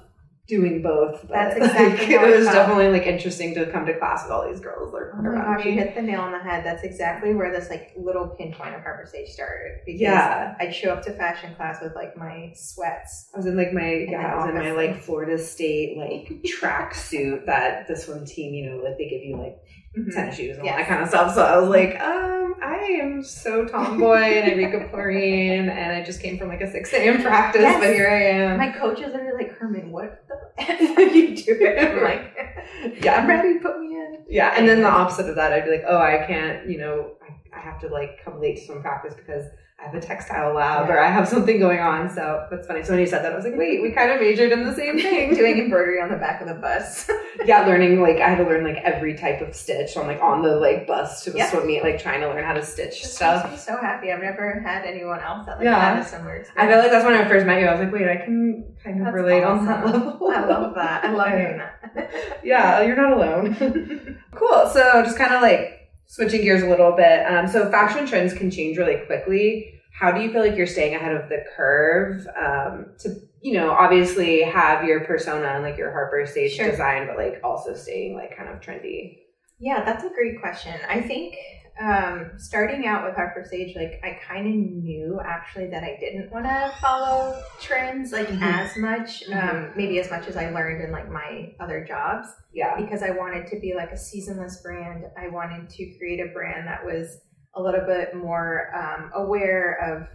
doing 0.50 0.82
both. 0.82 1.22
But 1.22 1.30
That's 1.34 1.56
exactly 1.58 2.14
like, 2.16 2.20
how 2.20 2.26
it 2.26 2.36
was 2.36 2.44
felt. 2.46 2.56
definitely 2.56 2.88
like 2.98 3.06
interesting 3.06 3.54
to 3.54 3.70
come 3.72 3.86
to 3.86 3.96
class 3.98 4.24
with 4.24 4.32
all 4.32 4.46
these 4.50 4.60
girls. 4.60 4.92
Like, 4.92 5.02
Oh 5.14 5.22
my 5.22 5.34
gosh, 5.34 5.64
you 5.64 5.72
hit 5.72 5.94
the 5.94 6.02
nail 6.02 6.20
on 6.20 6.32
the 6.32 6.38
head. 6.38 6.64
That's 6.64 6.82
exactly 6.82 7.32
where 7.34 7.50
this 7.50 7.70
like 7.70 7.92
little 7.96 8.28
pinpoint 8.28 8.74
of 8.74 8.82
Sage 9.08 9.28
started. 9.30 9.78
Because 9.86 10.00
Yeah. 10.02 10.54
I'd 10.60 10.74
show 10.74 10.92
up 10.92 11.02
to 11.04 11.12
fashion 11.12 11.54
class 11.54 11.80
with 11.82 11.94
like 11.94 12.16
my 12.16 12.52
sweats. 12.54 13.30
I 13.34 13.38
was 13.38 13.46
in 13.46 13.56
like 13.56 13.72
my 13.72 14.06
yeah, 14.10 14.34
I 14.34 14.36
was 14.36 14.48
in 14.50 14.54
my 14.56 14.72
like 14.72 15.00
Florida 15.00 15.38
State 15.38 15.96
like 15.96 16.44
track 16.44 16.94
suit 16.94 17.46
that 17.46 17.86
the 17.88 17.96
swim 17.96 18.26
team, 18.26 18.52
you 18.52 18.68
know, 18.70 18.76
like 18.82 18.98
they 18.98 19.08
give 19.08 19.22
you 19.22 19.36
like 19.36 19.56
Mhm. 19.98 20.14
tennis 20.14 20.36
shoes 20.36 20.56
and 20.56 20.68
all 20.68 20.76
that 20.76 20.86
kind 20.86 21.02
of 21.02 21.08
stuff. 21.08 21.34
So 21.34 21.42
I 21.42 21.58
was 21.58 21.68
like, 21.68 22.00
um, 22.00 22.54
I 22.62 22.76
am 23.02 23.24
so 23.24 23.64
tomboy 23.64 24.18
and 24.18 24.72
of 24.74 24.90
chlorine 24.90 25.68
and 25.68 25.92
I 25.92 26.04
just 26.04 26.22
came 26.22 26.38
from 26.38 26.46
like 26.48 26.60
a 26.60 26.70
six 26.70 26.92
AM 26.94 27.20
practice, 27.22 27.62
Yes. 27.62 27.80
but 27.80 27.92
here 27.92 28.08
I 28.08 28.22
am. 28.22 28.58
My 28.58 28.70
coaches 28.70 29.12
are 29.14 29.34
like, 29.36 29.50
Herman, 29.58 29.90
what 29.90 30.24
the 30.66 30.72
F 30.72 30.98
are 30.98 31.02
you 31.02 31.36
doing? 31.36 31.78
I'm 31.78 32.02
like, 32.02 33.02
Yeah. 33.02 33.16
I'm 33.16 33.26
ready, 33.28 33.58
put 33.58 33.80
me 33.80 33.94
in. 33.96 34.24
Yeah, 34.28 34.54
and 34.56 34.68
then 34.68 34.80
the 34.82 34.88
opposite 34.88 35.28
of 35.28 35.36
that, 35.36 35.52
I'd 35.52 35.64
be 35.64 35.70
like, 35.70 35.84
oh, 35.86 35.98
I 35.98 36.24
can't, 36.26 36.68
you 36.68 36.78
know, 36.78 37.12
I, 37.22 37.58
I 37.58 37.60
have 37.60 37.80
to 37.80 37.88
like 37.88 38.22
come 38.24 38.40
late 38.40 38.58
to 38.58 38.64
swim 38.66 38.80
practice 38.80 39.14
because 39.14 39.46
I 39.80 39.84
have 39.86 39.94
a 39.94 40.00
textile 40.00 40.52
lab 40.52 40.90
or 40.90 41.00
I 41.00 41.10
have 41.10 41.26
something 41.26 41.58
going 41.58 41.78
on. 41.80 42.10
So 42.14 42.46
that's 42.50 42.66
funny. 42.66 42.82
So 42.82 42.92
when 42.92 43.00
you 43.00 43.06
said 43.06 43.24
that, 43.24 43.32
I 43.32 43.34
was 43.36 43.46
like, 43.46 43.56
wait, 43.56 43.80
we 43.80 43.92
kind 43.92 44.10
of 44.10 44.20
majored 44.20 44.52
in 44.52 44.64
the 44.66 44.74
same 44.74 44.98
thing. 45.00 45.32
Doing 45.34 45.58
embroidery 45.58 46.02
on 46.02 46.10
the 46.10 46.18
back 46.18 46.42
of 46.42 46.48
the 46.48 46.54
bus. 46.54 47.10
yeah, 47.46 47.64
learning 47.66 48.02
like 48.02 48.16
I 48.18 48.28
had 48.28 48.36
to 48.38 48.44
learn 48.44 48.62
like 48.62 48.76
every 48.84 49.16
type 49.16 49.40
of 49.40 49.54
stitch. 49.56 49.96
I'm 49.96 50.06
like 50.06 50.20
on 50.20 50.42
the 50.42 50.56
like 50.56 50.86
bus 50.86 51.24
to 51.24 51.30
the 51.30 51.38
Yeah. 51.38 51.50
swim 51.50 51.66
meet, 51.66 51.82
like 51.82 51.98
trying 51.98 52.20
to 52.20 52.28
learn 52.28 52.44
how 52.44 52.52
to 52.52 52.62
stitch 52.62 53.00
Just 53.00 53.14
stuff. 53.16 53.58
so 53.58 53.78
happy. 53.78 54.12
I've 54.12 54.20
never 54.20 54.60
had 54.60 54.84
anyone 54.84 55.20
else 55.20 55.46
that 55.46 55.56
like 55.56 55.64
Yeah. 55.64 55.80
had 55.94 55.98
a 55.98 56.04
similar 56.04 56.36
experience. 56.36 56.70
I 56.70 56.74
feel 56.74 56.82
like 56.82 56.90
that's 56.90 57.04
when 57.06 57.14
I 57.14 57.26
first 57.26 57.46
met 57.46 57.60
you. 57.62 57.66
I 57.66 57.72
was 57.72 57.80
like, 57.80 57.92
wait, 57.92 58.06
I 58.08 58.16
can 58.22 58.74
kind 58.84 58.98
of 58.98 59.04
That's 59.06 59.14
relate 59.14 59.44
on 59.44 59.64
that 59.64 59.86
level. 59.86 60.28
I 60.30 60.44
love 60.44 60.74
that. 60.74 61.04
I 61.06 61.12
love 61.12 61.28
hearing 61.38 61.56
that. 61.58 62.10
yeah, 62.44 62.82
you're 62.82 62.96
not 62.96 63.12
alone. 63.14 64.18
cool. 64.34 64.68
So 64.74 65.02
just 65.04 65.16
kind 65.16 65.32
of 65.34 65.40
like 65.40 65.79
switching 66.10 66.42
gears 66.42 66.62
a 66.64 66.68
little 66.68 66.90
bit. 66.90 67.24
Um, 67.24 67.46
so 67.46 67.70
fashion 67.70 68.04
trends 68.04 68.34
can 68.34 68.50
change 68.50 68.76
really 68.76 68.96
quickly. 69.06 69.80
How 69.92 70.10
do 70.10 70.20
you 70.20 70.32
feel 70.32 70.40
like 70.40 70.56
you're 70.56 70.66
staying 70.66 70.96
ahead 70.96 71.14
of 71.14 71.28
the 71.28 71.44
curve 71.56 72.26
um, 72.36 72.86
to, 72.98 73.14
you 73.42 73.52
know, 73.52 73.70
obviously 73.70 74.42
have 74.42 74.84
your 74.84 75.04
persona 75.04 75.46
and 75.46 75.62
like 75.62 75.78
your 75.78 75.92
Harper 75.92 76.26
Sage 76.26 76.56
Sure. 76.56 76.68
design, 76.68 77.06
but 77.06 77.16
like 77.16 77.40
also 77.44 77.74
staying 77.74 78.16
like 78.16 78.36
kind 78.36 78.48
of 78.48 78.60
trendy? 78.60 79.18
Yeah, 79.60 79.84
that's 79.84 80.02
a 80.02 80.08
great 80.08 80.40
question. 80.40 80.74
I 80.88 81.00
think 81.00 81.36
um, 81.80 82.32
starting 82.36 82.86
out 82.86 83.04
with 83.06 83.14
Harper 83.16 83.44
Sage, 83.48 83.74
like 83.74 84.00
I 84.04 84.18
kind 84.26 84.46
of 84.46 84.54
knew 84.82 85.18
actually 85.24 85.68
that 85.70 85.82
I 85.82 85.96
didn't 85.98 86.30
want 86.30 86.44
to 86.44 86.72
follow 86.80 87.42
trends 87.60 88.12
like 88.12 88.28
Mhm. 88.28 88.42
as 88.42 88.76
much, 88.76 89.26
um, 89.30 89.38
Mhm. 89.38 89.76
maybe 89.76 89.98
as 89.98 90.10
much 90.10 90.28
as 90.28 90.36
I 90.36 90.50
learned 90.50 90.82
in 90.82 90.92
like 90.92 91.08
my 91.08 91.54
other 91.58 91.82
jobs, 91.84 92.28
Yeah. 92.52 92.76
because 92.76 93.02
I 93.02 93.10
wanted 93.10 93.46
to 93.48 93.58
be 93.60 93.72
like 93.74 93.92
a 93.92 93.96
seasonless 93.96 94.60
brand. 94.62 95.04
I 95.16 95.28
wanted 95.28 95.70
to 95.70 95.98
create 95.98 96.20
a 96.20 96.32
brand 96.32 96.66
that 96.68 96.84
was 96.84 97.22
a 97.54 97.62
little 97.62 97.84
bit 97.86 98.14
more 98.14 98.70
um, 98.76 99.10
aware 99.14 99.72
of 99.82 100.06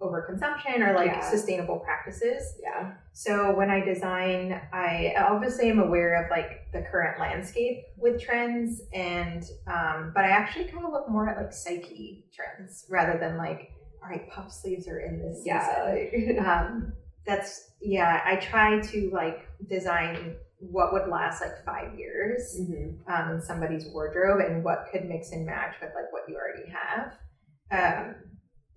overconsumption 0.00 0.86
or 0.86 0.94
like 0.94 1.06
Yeah. 1.12 1.20
sustainable 1.20 1.78
practices. 1.80 2.58
Yeah. 2.62 2.92
So 3.12 3.54
when 3.54 3.70
I 3.70 3.80
design, 3.84 4.60
I 4.72 5.14
obviously 5.18 5.68
am 5.70 5.78
aware 5.78 6.24
of 6.24 6.30
like 6.30 6.70
the 6.72 6.82
current 6.90 7.18
landscape 7.20 7.84
with 7.96 8.20
trends, 8.20 8.80
and 8.94 9.42
um, 9.66 10.12
but 10.14 10.24
I 10.24 10.28
actually 10.30 10.66
kind 10.66 10.84
of 10.84 10.92
look 10.92 11.08
more 11.08 11.28
at 11.28 11.36
like 11.36 11.52
psyche 11.52 12.26
trends 12.34 12.86
rather 12.88 13.18
than 13.18 13.36
like, 13.36 13.72
all 14.02 14.08
right, 14.08 14.28
puff 14.30 14.50
sleeves 14.52 14.88
are 14.88 15.00
in 15.00 15.18
this 15.18 15.42
Yeah. 15.44 15.60
season. 15.94 16.36
like- 16.38 16.46
Um, 16.46 16.92
that's 17.26 17.70
yeah. 17.82 18.22
I 18.24 18.36
try 18.36 18.80
to 18.80 19.10
like 19.12 19.46
design 19.68 20.36
what 20.58 20.92
would 20.92 21.08
last 21.08 21.40
like 21.40 21.64
five 21.64 21.98
years 21.98 22.58
Mhm. 22.60 22.98
um, 23.08 23.36
in 23.36 23.40
somebody's 23.42 23.86
wardrobe 23.92 24.40
and 24.40 24.62
what 24.64 24.86
could 24.92 25.04
mix 25.06 25.32
and 25.32 25.46
match 25.46 25.74
with 25.80 25.90
like 25.94 26.12
what 26.12 26.22
you 26.28 26.36
already 26.36 26.70
have. 26.70 27.16
Um, 27.72 28.14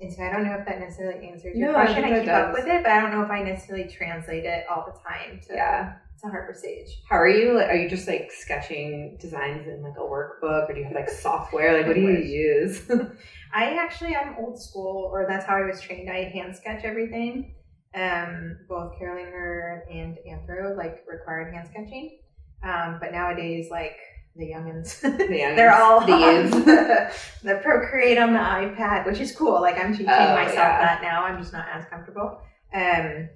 and 0.04 0.14
so 0.14 0.22
I 0.24 0.32
don't 0.32 0.44
know 0.46 0.56
if 0.60 0.66
that 0.66 0.80
necessarily 0.80 1.28
answers 1.30 1.56
your 1.56 1.70
No, 1.70 1.74
question. 1.74 2.04
I, 2.04 2.10
that 2.12 2.20
keep 2.26 2.30
up 2.34 2.54
with 2.54 2.66
it, 2.68 2.84
but 2.84 2.92
I 2.92 3.00
don't 3.02 3.12
know 3.12 3.22
if 3.24 3.32
I 3.32 3.42
necessarily 3.42 3.88
translate 3.90 4.44
it 4.46 4.66
all 4.70 4.86
the 4.86 4.94
time 5.08 5.40
to 5.48 5.54
Yeah. 5.56 5.94
to 6.22 6.28
Harper 6.30 6.54
Sage. 6.54 7.02
How 7.10 7.18
are 7.18 7.28
you? 7.30 7.54
Like, 7.54 7.70
are 7.70 7.76
you 7.76 7.90
just 7.90 8.08
like 8.08 8.32
sketching 8.32 9.18
designs 9.20 9.68
in 9.68 9.82
like 9.82 9.96
a 9.98 10.02
workbook, 10.02 10.70
or 10.70 10.74
do 10.74 10.80
you 10.80 10.86
have 10.86 10.94
like 10.96 11.10
software? 11.10 11.78
Like, 11.78 11.88
what 11.88 11.96
do 11.96 12.02
you 12.02 12.18
use? 12.20 12.90
I 13.54 13.76
actually 13.76 14.16
I'm 14.16 14.36
old 14.40 14.62
school, 14.62 15.10
or 15.12 15.26
that's 15.28 15.46
how 15.46 15.56
I 15.58 15.66
was 15.66 15.80
trained. 15.82 16.10
I 16.10 16.24
hand 16.26 16.56
sketch 16.56 16.84
everything. 16.84 17.56
Um, 17.96 18.58
both 18.68 18.98
Carolina 18.98 19.82
and 19.92 20.18
Anthro 20.28 20.76
like 20.76 21.04
required 21.08 21.54
hand 21.54 21.68
sketching. 21.70 22.20
Um, 22.64 22.98
but 23.00 23.12
nowadays, 23.12 23.68
like 23.70 23.98
the 24.36 24.46
youngins, 24.52 25.02
youngins, 25.04 25.56
they're 25.56 25.74
all 25.74 26.00
the 26.02 26.50
the, 26.66 27.14
the 27.44 27.56
Procreate 27.64 28.18
on 28.18 28.34
the 28.34 28.40
iPad, 28.40 29.06
which 29.06 29.20
is 29.20 29.36
cool. 29.36 29.62
Like 29.62 29.78
I'm 29.78 29.92
teaching 29.92 30.08
Oh, 30.10 30.36
myself 30.36 30.56
yeah. 30.56 30.80
that 30.80 31.02
now. 31.02 31.24
I'm 31.26 31.40
just 31.40 31.54
not 31.54 31.66
as 31.74 31.86
comfortable. 31.86 32.42
Um, 32.74 33.30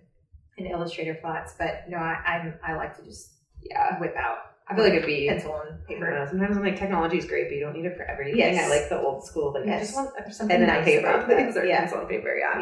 in 0.57 0.65
Illustrator 0.65 1.15
flats, 1.21 1.53
but 1.59 1.83
no, 1.87 1.97
I, 1.97 2.15
I'm 2.25 2.53
I 2.65 2.75
like 2.75 2.97
to 2.97 3.03
just 3.03 3.33
yeah, 3.61 3.99
whip 3.99 4.15
out 4.17 4.37
I 4.69 4.75
feel 4.75 4.83
like 4.85 4.93
it'd 4.93 5.05
be. 5.05 5.27
pencil 5.29 5.61
and 5.69 5.85
paper. 5.85 6.09
know. 6.11 6.25
Sometimes 6.27 6.57
I'm 6.57 6.63
like, 6.63 6.77
technology 6.77 7.17
is 7.19 7.25
great, 7.25 7.47
but 7.47 7.53
you 7.53 7.61
don't 7.61 7.73
need 7.73 7.85
it 7.85 7.95
for 7.95 8.03
everything. 8.03 8.37
Yes. 8.37 8.65
I 8.65 8.75
like 8.75 8.89
the 8.89 8.99
old 8.99 9.23
school. 9.25 9.53
Like, 9.53 9.69
I 9.69 9.79
just 9.79 9.95
want 9.95 10.09
something 10.31 10.57
and 10.57 10.67
nice 10.67 10.83
paper, 10.83 11.07
about 11.07 11.27
that. 11.27 11.37
please, 11.53 11.57
or 11.57 11.63
Yeah. 11.67 11.79
pencil 11.81 11.99
and 11.99 12.09
paper. 12.09 12.35
Yeah. 12.35 12.59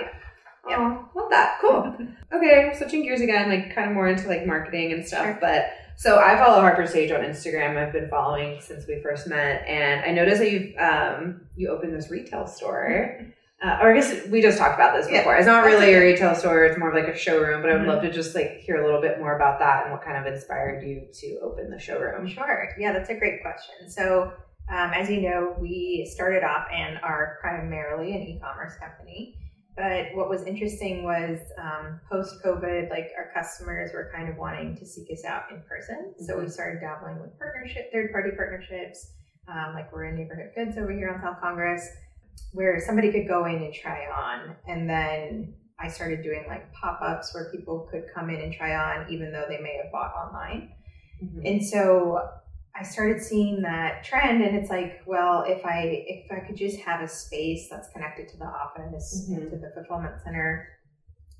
Yeah. 0.67 0.77
Oh, 0.77 1.19
love 1.19 1.29
that. 1.31 1.57
Cool. 1.61 1.95
okay, 2.33 2.73
switching 2.77 3.03
gears 3.03 3.21
again, 3.21 3.49
like 3.49 3.73
kind 3.73 3.89
of 3.89 3.95
more 3.95 4.07
into 4.07 4.27
like 4.27 4.45
marketing 4.45 4.91
and 4.93 5.05
stuff. 5.07 5.23
Sure. 5.25 5.37
But 5.41 5.69
so 5.97 6.19
I 6.19 6.37
follow 6.37 6.59
Harper 6.61 6.85
Sage 6.87 7.11
on 7.11 7.21
Instagram. 7.21 7.77
I've 7.77 7.93
been 7.93 8.09
following 8.09 8.59
since 8.61 8.85
we 8.87 9.01
first 9.01 9.27
met, 9.27 9.65
and 9.67 10.01
I 10.05 10.11
noticed 10.11 10.39
that 10.41 10.51
you 10.51 10.75
um 10.77 11.41
you 11.55 11.69
opened 11.69 11.93
this 11.95 12.09
retail 12.11 12.47
store. 12.47 13.19
Uh, 13.63 13.79
or 13.81 13.91
I 13.93 13.95
guess 13.95 14.27
we 14.27 14.41
just 14.41 14.57
talked 14.57 14.75
about 14.75 14.95
this 14.95 15.09
Yeah, 15.09 15.19
before. 15.19 15.37
It's 15.37 15.47
not 15.47 15.63
really 15.63 15.93
a 15.93 15.99
retail 16.01 16.35
store; 16.35 16.65
it's 16.65 16.77
more 16.77 16.89
of 16.89 16.95
like 16.95 17.13
a 17.13 17.17
showroom. 17.17 17.61
But 17.61 17.71
I 17.71 17.73
would 17.75 17.83
Mhm. 17.83 17.87
love 17.87 18.01
to 18.03 18.11
just 18.11 18.35
like 18.35 18.57
hear 18.57 18.81
a 18.81 18.85
little 18.85 18.99
bit 19.01 19.17
more 19.19 19.35
about 19.37 19.59
that 19.59 19.83
and 19.83 19.93
what 19.93 20.03
kind 20.03 20.17
of 20.17 20.31
inspired 20.31 20.83
you 20.83 21.07
to 21.21 21.39
open 21.41 21.69
the 21.69 21.79
showroom. 21.79 22.27
Sure. 22.27 22.69
Yeah, 22.77 22.91
that's 22.91 23.09
a 23.09 23.15
great 23.15 23.41
question. 23.41 23.89
So, 23.89 24.33
um, 24.69 24.91
as 24.93 25.09
you 25.09 25.21
know, 25.21 25.55
we 25.57 26.05
started 26.13 26.43
off 26.43 26.67
and 26.73 26.99
are 27.01 27.37
primarily 27.39 28.13
an 28.13 28.21
e-commerce 28.23 28.75
company. 28.75 29.37
But 29.75 30.15
what 30.15 30.29
was 30.29 30.43
interesting 30.43 31.03
was 31.03 31.39
um, 31.61 31.99
post 32.09 32.35
COVID, 32.43 32.89
like 32.89 33.11
our 33.17 33.29
customers 33.33 33.91
were 33.93 34.09
kind 34.15 34.29
of 34.29 34.37
wanting 34.37 34.77
to 34.77 34.85
seek 34.85 35.11
us 35.11 35.25
out 35.25 35.51
in 35.51 35.61
person. 35.67 36.13
So 36.25 36.39
we 36.39 36.47
started 36.47 36.79
dabbling 36.79 37.19
with 37.19 37.37
partnership, 37.37 37.91
third 37.91 38.11
party 38.11 38.31
partnerships. 38.35 39.11
Um, 39.47 39.73
like 39.75 39.91
we're 39.91 40.05
in 40.05 40.15
Neighborhood 40.15 40.51
Goods 40.55 40.77
over 40.77 40.91
here 40.91 41.09
on 41.13 41.21
South 41.21 41.41
Congress, 41.41 41.87
where 42.53 42.79
somebody 42.79 43.11
could 43.11 43.27
go 43.27 43.45
in 43.45 43.55
and 43.63 43.73
try 43.73 44.05
on. 44.07 44.55
And 44.67 44.89
then 44.89 45.53
I 45.79 45.89
started 45.89 46.23
doing 46.23 46.45
like 46.47 46.71
pop 46.73 47.01
ups 47.01 47.33
where 47.33 47.51
people 47.51 47.87
could 47.91 48.05
come 48.13 48.29
in 48.29 48.41
and 48.41 48.53
try 48.53 48.75
on, 48.75 49.11
even 49.11 49.31
though 49.31 49.45
they 49.47 49.59
may 49.59 49.77
have 49.83 49.91
bought 49.91 50.13
online. 50.15 50.71
Mhm. 51.21 51.41
And 51.45 51.65
so 51.65 52.29
I 52.77 52.83
started 52.83 53.21
seeing 53.21 53.61
that 53.61 54.03
trend 54.03 54.43
and 54.43 54.55
it's 54.55 54.69
like, 54.69 55.01
well, 55.05 55.43
if 55.47 55.65
I 55.65 56.03
if 56.07 56.31
I 56.31 56.39
could 56.45 56.57
just 56.57 56.77
have 56.81 57.01
a 57.01 57.07
space 57.07 57.69
that's 57.69 57.89
connected 57.89 58.27
to 58.29 58.37
the 58.37 58.45
office 58.45 59.29
Mhm. 59.29 59.37
and 59.37 59.49
to 59.51 59.57
the 59.57 59.71
fulfillment 59.73 60.19
center, 60.23 60.67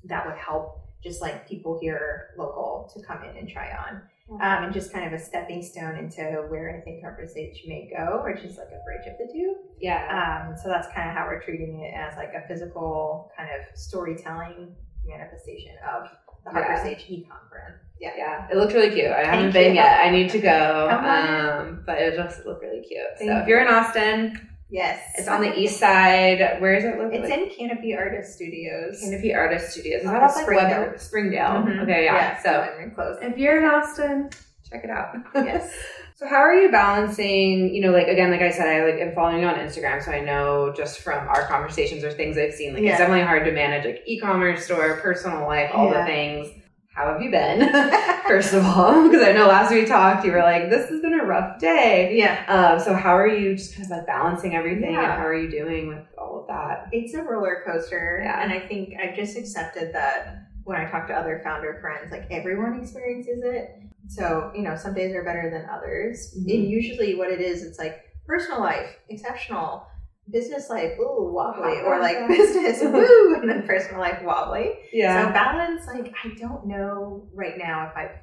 that 0.04 0.24
would 0.26 0.36
help 0.38 0.80
just 1.02 1.20
like 1.20 1.46
people 1.46 1.78
here 1.80 2.30
local 2.38 2.90
to 2.94 3.02
come 3.06 3.22
in 3.24 3.36
and 3.36 3.48
try 3.48 3.70
on. 3.76 4.02
Um, 4.28 4.64
and 4.64 4.72
just 4.72 4.92
kind 4.92 5.06
of 5.06 5.12
a 5.12 5.22
stepping 5.22 5.62
stone 5.62 5.94
into 5.96 6.24
where 6.48 6.74
I 6.76 6.80
think 6.80 7.00
Harper 7.00 7.28
Sage 7.28 7.62
may 7.68 7.88
go, 7.96 8.18
or 8.24 8.34
just 8.34 8.58
like 8.58 8.66
a 8.68 8.82
bridge 8.84 9.06
of 9.06 9.18
the 9.18 9.32
two. 9.32 9.54
yeah. 9.78 10.48
Um, 10.48 10.56
so 10.56 10.68
that's 10.68 10.88
kind 10.88 11.08
of 11.08 11.14
how 11.14 11.26
we're 11.26 11.40
treating 11.40 11.80
it 11.82 11.94
as 11.94 12.16
like 12.16 12.32
a 12.34 12.44
physical 12.48 13.30
kind 13.36 13.48
of 13.50 13.78
storytelling 13.78 14.74
manifestation 15.04 15.76
of 15.88 16.08
the 16.44 16.58
Yeah. 16.58 16.82
Sage 16.82 17.04
e-com 17.08 17.38
brand. 17.50 17.74
Yeah. 18.00 18.10
Yeah, 18.16 18.46
it 18.50 18.56
looked 18.56 18.74
really 18.74 18.90
cute. 18.90 19.10
I 19.10 19.24
haven't 19.24 19.52
Thank 19.52 19.54
been 19.54 19.68
you. 19.70 19.80
yet. 19.80 20.00
I 20.00 20.10
need 20.10 20.30
to 20.30 20.38
go. 20.38 20.88
Um, 20.90 21.82
but 21.86 21.98
it 21.98 22.14
just 22.16 22.44
looked 22.44 22.62
really 22.62 22.82
cute. 22.82 23.00
so 23.18 23.26
Thank 23.26 23.42
if 23.42 23.48
you're 23.48 23.60
in 23.60 23.68
Austin, 23.68 24.48
Yes. 24.68 25.00
it's 25.16 25.28
on 25.28 25.40
the 25.42 25.56
east 25.58 25.78
side. 25.78 26.60
Where 26.60 26.74
is 26.74 26.84
it 26.84 26.98
located? 26.98 27.24
It's 27.24 27.30
in 27.32 27.48
Canopy 27.68 27.94
Artist 27.94 28.34
Studios. 28.34 29.00
Canopy 29.00 29.32
Artist 29.34 29.70
Studios. 29.72 30.00
Is 30.02 30.06
that 30.06 30.16
of 30.16 30.22
off 30.30 30.34
like 30.36 30.44
Springdale. 30.44 30.98
Springdale. 30.98 31.46
Mhm. 31.64 31.82
Okay, 31.84 32.04
yeah. 32.04 32.42
So 32.42 32.68
close. 32.94 33.16
if 33.22 33.38
you're 33.38 33.58
in 33.60 33.64
Austin, 33.70 34.28
check 34.68 34.82
it 34.84 34.90
out. 34.90 35.14
yes. 35.36 35.72
So 36.16 36.26
how 36.26 36.36
are 36.36 36.54
you 36.54 36.70
balancing, 36.72 37.74
you 37.74 37.80
know, 37.82 37.90
like 37.92 38.08
again, 38.08 38.30
like 38.30 38.40
I 38.40 38.50
said, 38.50 38.66
I 38.66 38.84
like 38.90 39.00
am 39.00 39.14
following 39.14 39.42
you 39.42 39.46
on 39.46 39.54
Instagram, 39.56 40.02
so 40.02 40.10
I 40.10 40.20
know 40.20 40.72
just 40.76 41.00
from 41.00 41.28
our 41.28 41.46
conversations 41.46 42.02
or 42.02 42.10
things 42.10 42.36
I've 42.38 42.54
seen, 42.54 42.72
like 42.74 42.82
Yeah. 42.82 42.90
it's 42.92 42.98
definitely 42.98 43.24
hard 43.24 43.44
to 43.44 43.52
manage 43.52 43.84
like 43.84 44.02
e-commerce 44.06 44.64
store, 44.64 44.96
personal 45.02 45.46
life, 45.46 45.70
all 45.74 45.90
Yeah. 45.92 46.00
the 46.00 46.04
things. 46.06 46.48
How 46.96 47.12
have 47.12 47.20
you 47.20 47.30
been? 47.30 47.60
First 48.26 48.54
of 48.54 48.64
all, 48.64 49.02
because 49.08 49.22
I 49.22 49.32
know 49.32 49.46
last 49.48 49.70
we 49.70 49.84
talked, 49.84 50.24
you 50.24 50.32
were 50.32 50.40
like, 50.40 50.70
"This 50.70 50.88
has 50.88 51.00
been 51.02 51.12
a 51.20 51.24
rough 51.26 51.58
day." 51.60 52.16
yeah. 52.16 52.42
Um, 52.48 52.80
so 52.80 52.94
how 52.94 53.14
are 53.14 53.28
you 53.28 53.54
just 53.54 53.74
kind 53.74 53.84
of 53.84 53.90
like 53.90 54.06
balancing 54.06 54.56
everything, 54.56 54.94
and 54.94 55.02
Yeah. 55.02 55.16
how 55.18 55.26
are 55.26 55.34
you 55.36 55.50
doing 55.50 55.88
with 55.88 56.02
all 56.16 56.40
of 56.40 56.46
that? 56.48 56.86
It's 56.92 57.12
a 57.12 57.22
roller 57.22 57.62
coaster. 57.66 58.22
Yeah. 58.24 58.42
And 58.42 58.50
I 58.50 58.60
think 58.66 58.94
I've 58.98 59.14
just 59.14 59.36
accepted 59.36 59.92
that 59.94 60.46
when 60.64 60.78
I 60.78 60.90
talk 60.90 61.06
to 61.08 61.14
other 61.14 61.40
founder 61.44 61.78
friends, 61.82 62.10
like 62.10 62.26
everyone 62.30 62.80
experiences 62.80 63.42
it. 63.44 63.76
So, 64.08 64.50
you 64.54 64.62
know, 64.62 64.74
some 64.74 64.94
days 64.94 65.14
are 65.14 65.22
better 65.22 65.50
than 65.50 65.68
others. 65.68 66.34
Mhm. 66.38 66.50
And 66.54 66.68
usually 66.70 67.14
what 67.14 67.30
it 67.30 67.42
is, 67.42 67.62
it's 67.62 67.78
like 67.78 68.04
personal 68.26 68.60
life, 68.60 68.96
exceptional. 69.10 69.86
Business 70.30 70.68
life, 70.70 70.92
ooh, 70.98 71.30
wobbly. 71.32 71.80
Or 71.84 72.00
like 72.00 72.26
business, 72.28 72.80
woo, 72.82 73.34
and 73.36 73.48
then 73.48 73.66
personal 73.66 74.00
life, 74.00 74.20
wobbly. 74.22 74.72
Yeah. 74.92 75.26
So 75.28 75.32
balance, 75.32 75.86
like 75.86 76.12
I 76.24 76.34
don't 76.38 76.66
know 76.66 77.28
right 77.32 77.56
now 77.56 77.88
if 77.90 77.96
I've 77.96 78.16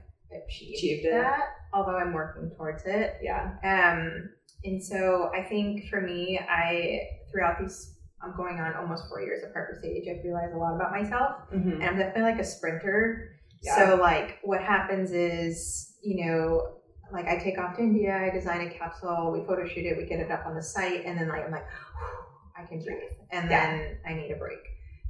achieved, 0.45 0.77
Achieved 0.79 1.05
it. 1.05 1.11
that, 1.11 1.41
although 1.73 1.95
I'm 1.97 2.11
working 2.13 2.51
towards 2.57 2.83
it. 2.85 3.15
yeah, 3.21 3.51
Um, 3.63 4.29
and 4.65 4.83
so 4.83 5.29
I 5.35 5.43
think 5.43 5.87
for 5.89 6.01
me, 6.01 6.39
I 6.49 7.01
throughout 7.31 7.59
these, 7.59 7.95
I'm 8.21 8.35
going 8.35 8.59
on 8.59 8.73
almost 8.75 9.07
four 9.09 9.21
years 9.21 9.43
of 9.43 9.51
Harper 9.53 9.77
Sage. 9.81 10.05
I've 10.09 10.23
realized 10.23 10.53
a 10.53 10.57
lot 10.57 10.75
about 10.75 10.91
myself, 10.91 11.35
Mhm. 11.53 11.73
and 11.75 11.83
I'm 11.83 11.97
definitely 11.97 12.23
like 12.23 12.39
a 12.39 12.43
sprinter. 12.43 13.29
Yeah. 13.61 13.75
So 13.89 13.95
like, 13.95 14.39
what 14.43 14.61
happens 14.61 15.11
is, 15.11 15.95
you 16.01 16.25
know, 16.25 16.77
like 17.11 17.27
I 17.27 17.37
take 17.37 17.57
off 17.59 17.75
to 17.77 17.81
India, 17.81 18.15
I 18.17 18.29
design 18.29 18.61
a 18.67 18.69
capsule, 18.69 19.31
we 19.31 19.45
photo 19.45 19.65
shoot 19.67 19.85
it, 19.85 19.97
we 19.97 20.05
get 20.05 20.19
it 20.19 20.31
up 20.31 20.45
on 20.45 20.55
the 20.55 20.63
site, 20.63 21.05
and 21.05 21.17
then 21.19 21.27
like 21.27 21.45
I'm 21.45 21.51
like, 21.51 21.65
I 22.57 22.63
can 22.63 22.81
breathe, 22.83 23.11
and 23.31 23.49
Yeah. 23.49 23.71
then 23.71 23.97
I 24.05 24.13
need 24.13 24.31
a 24.31 24.35
break. 24.35 24.59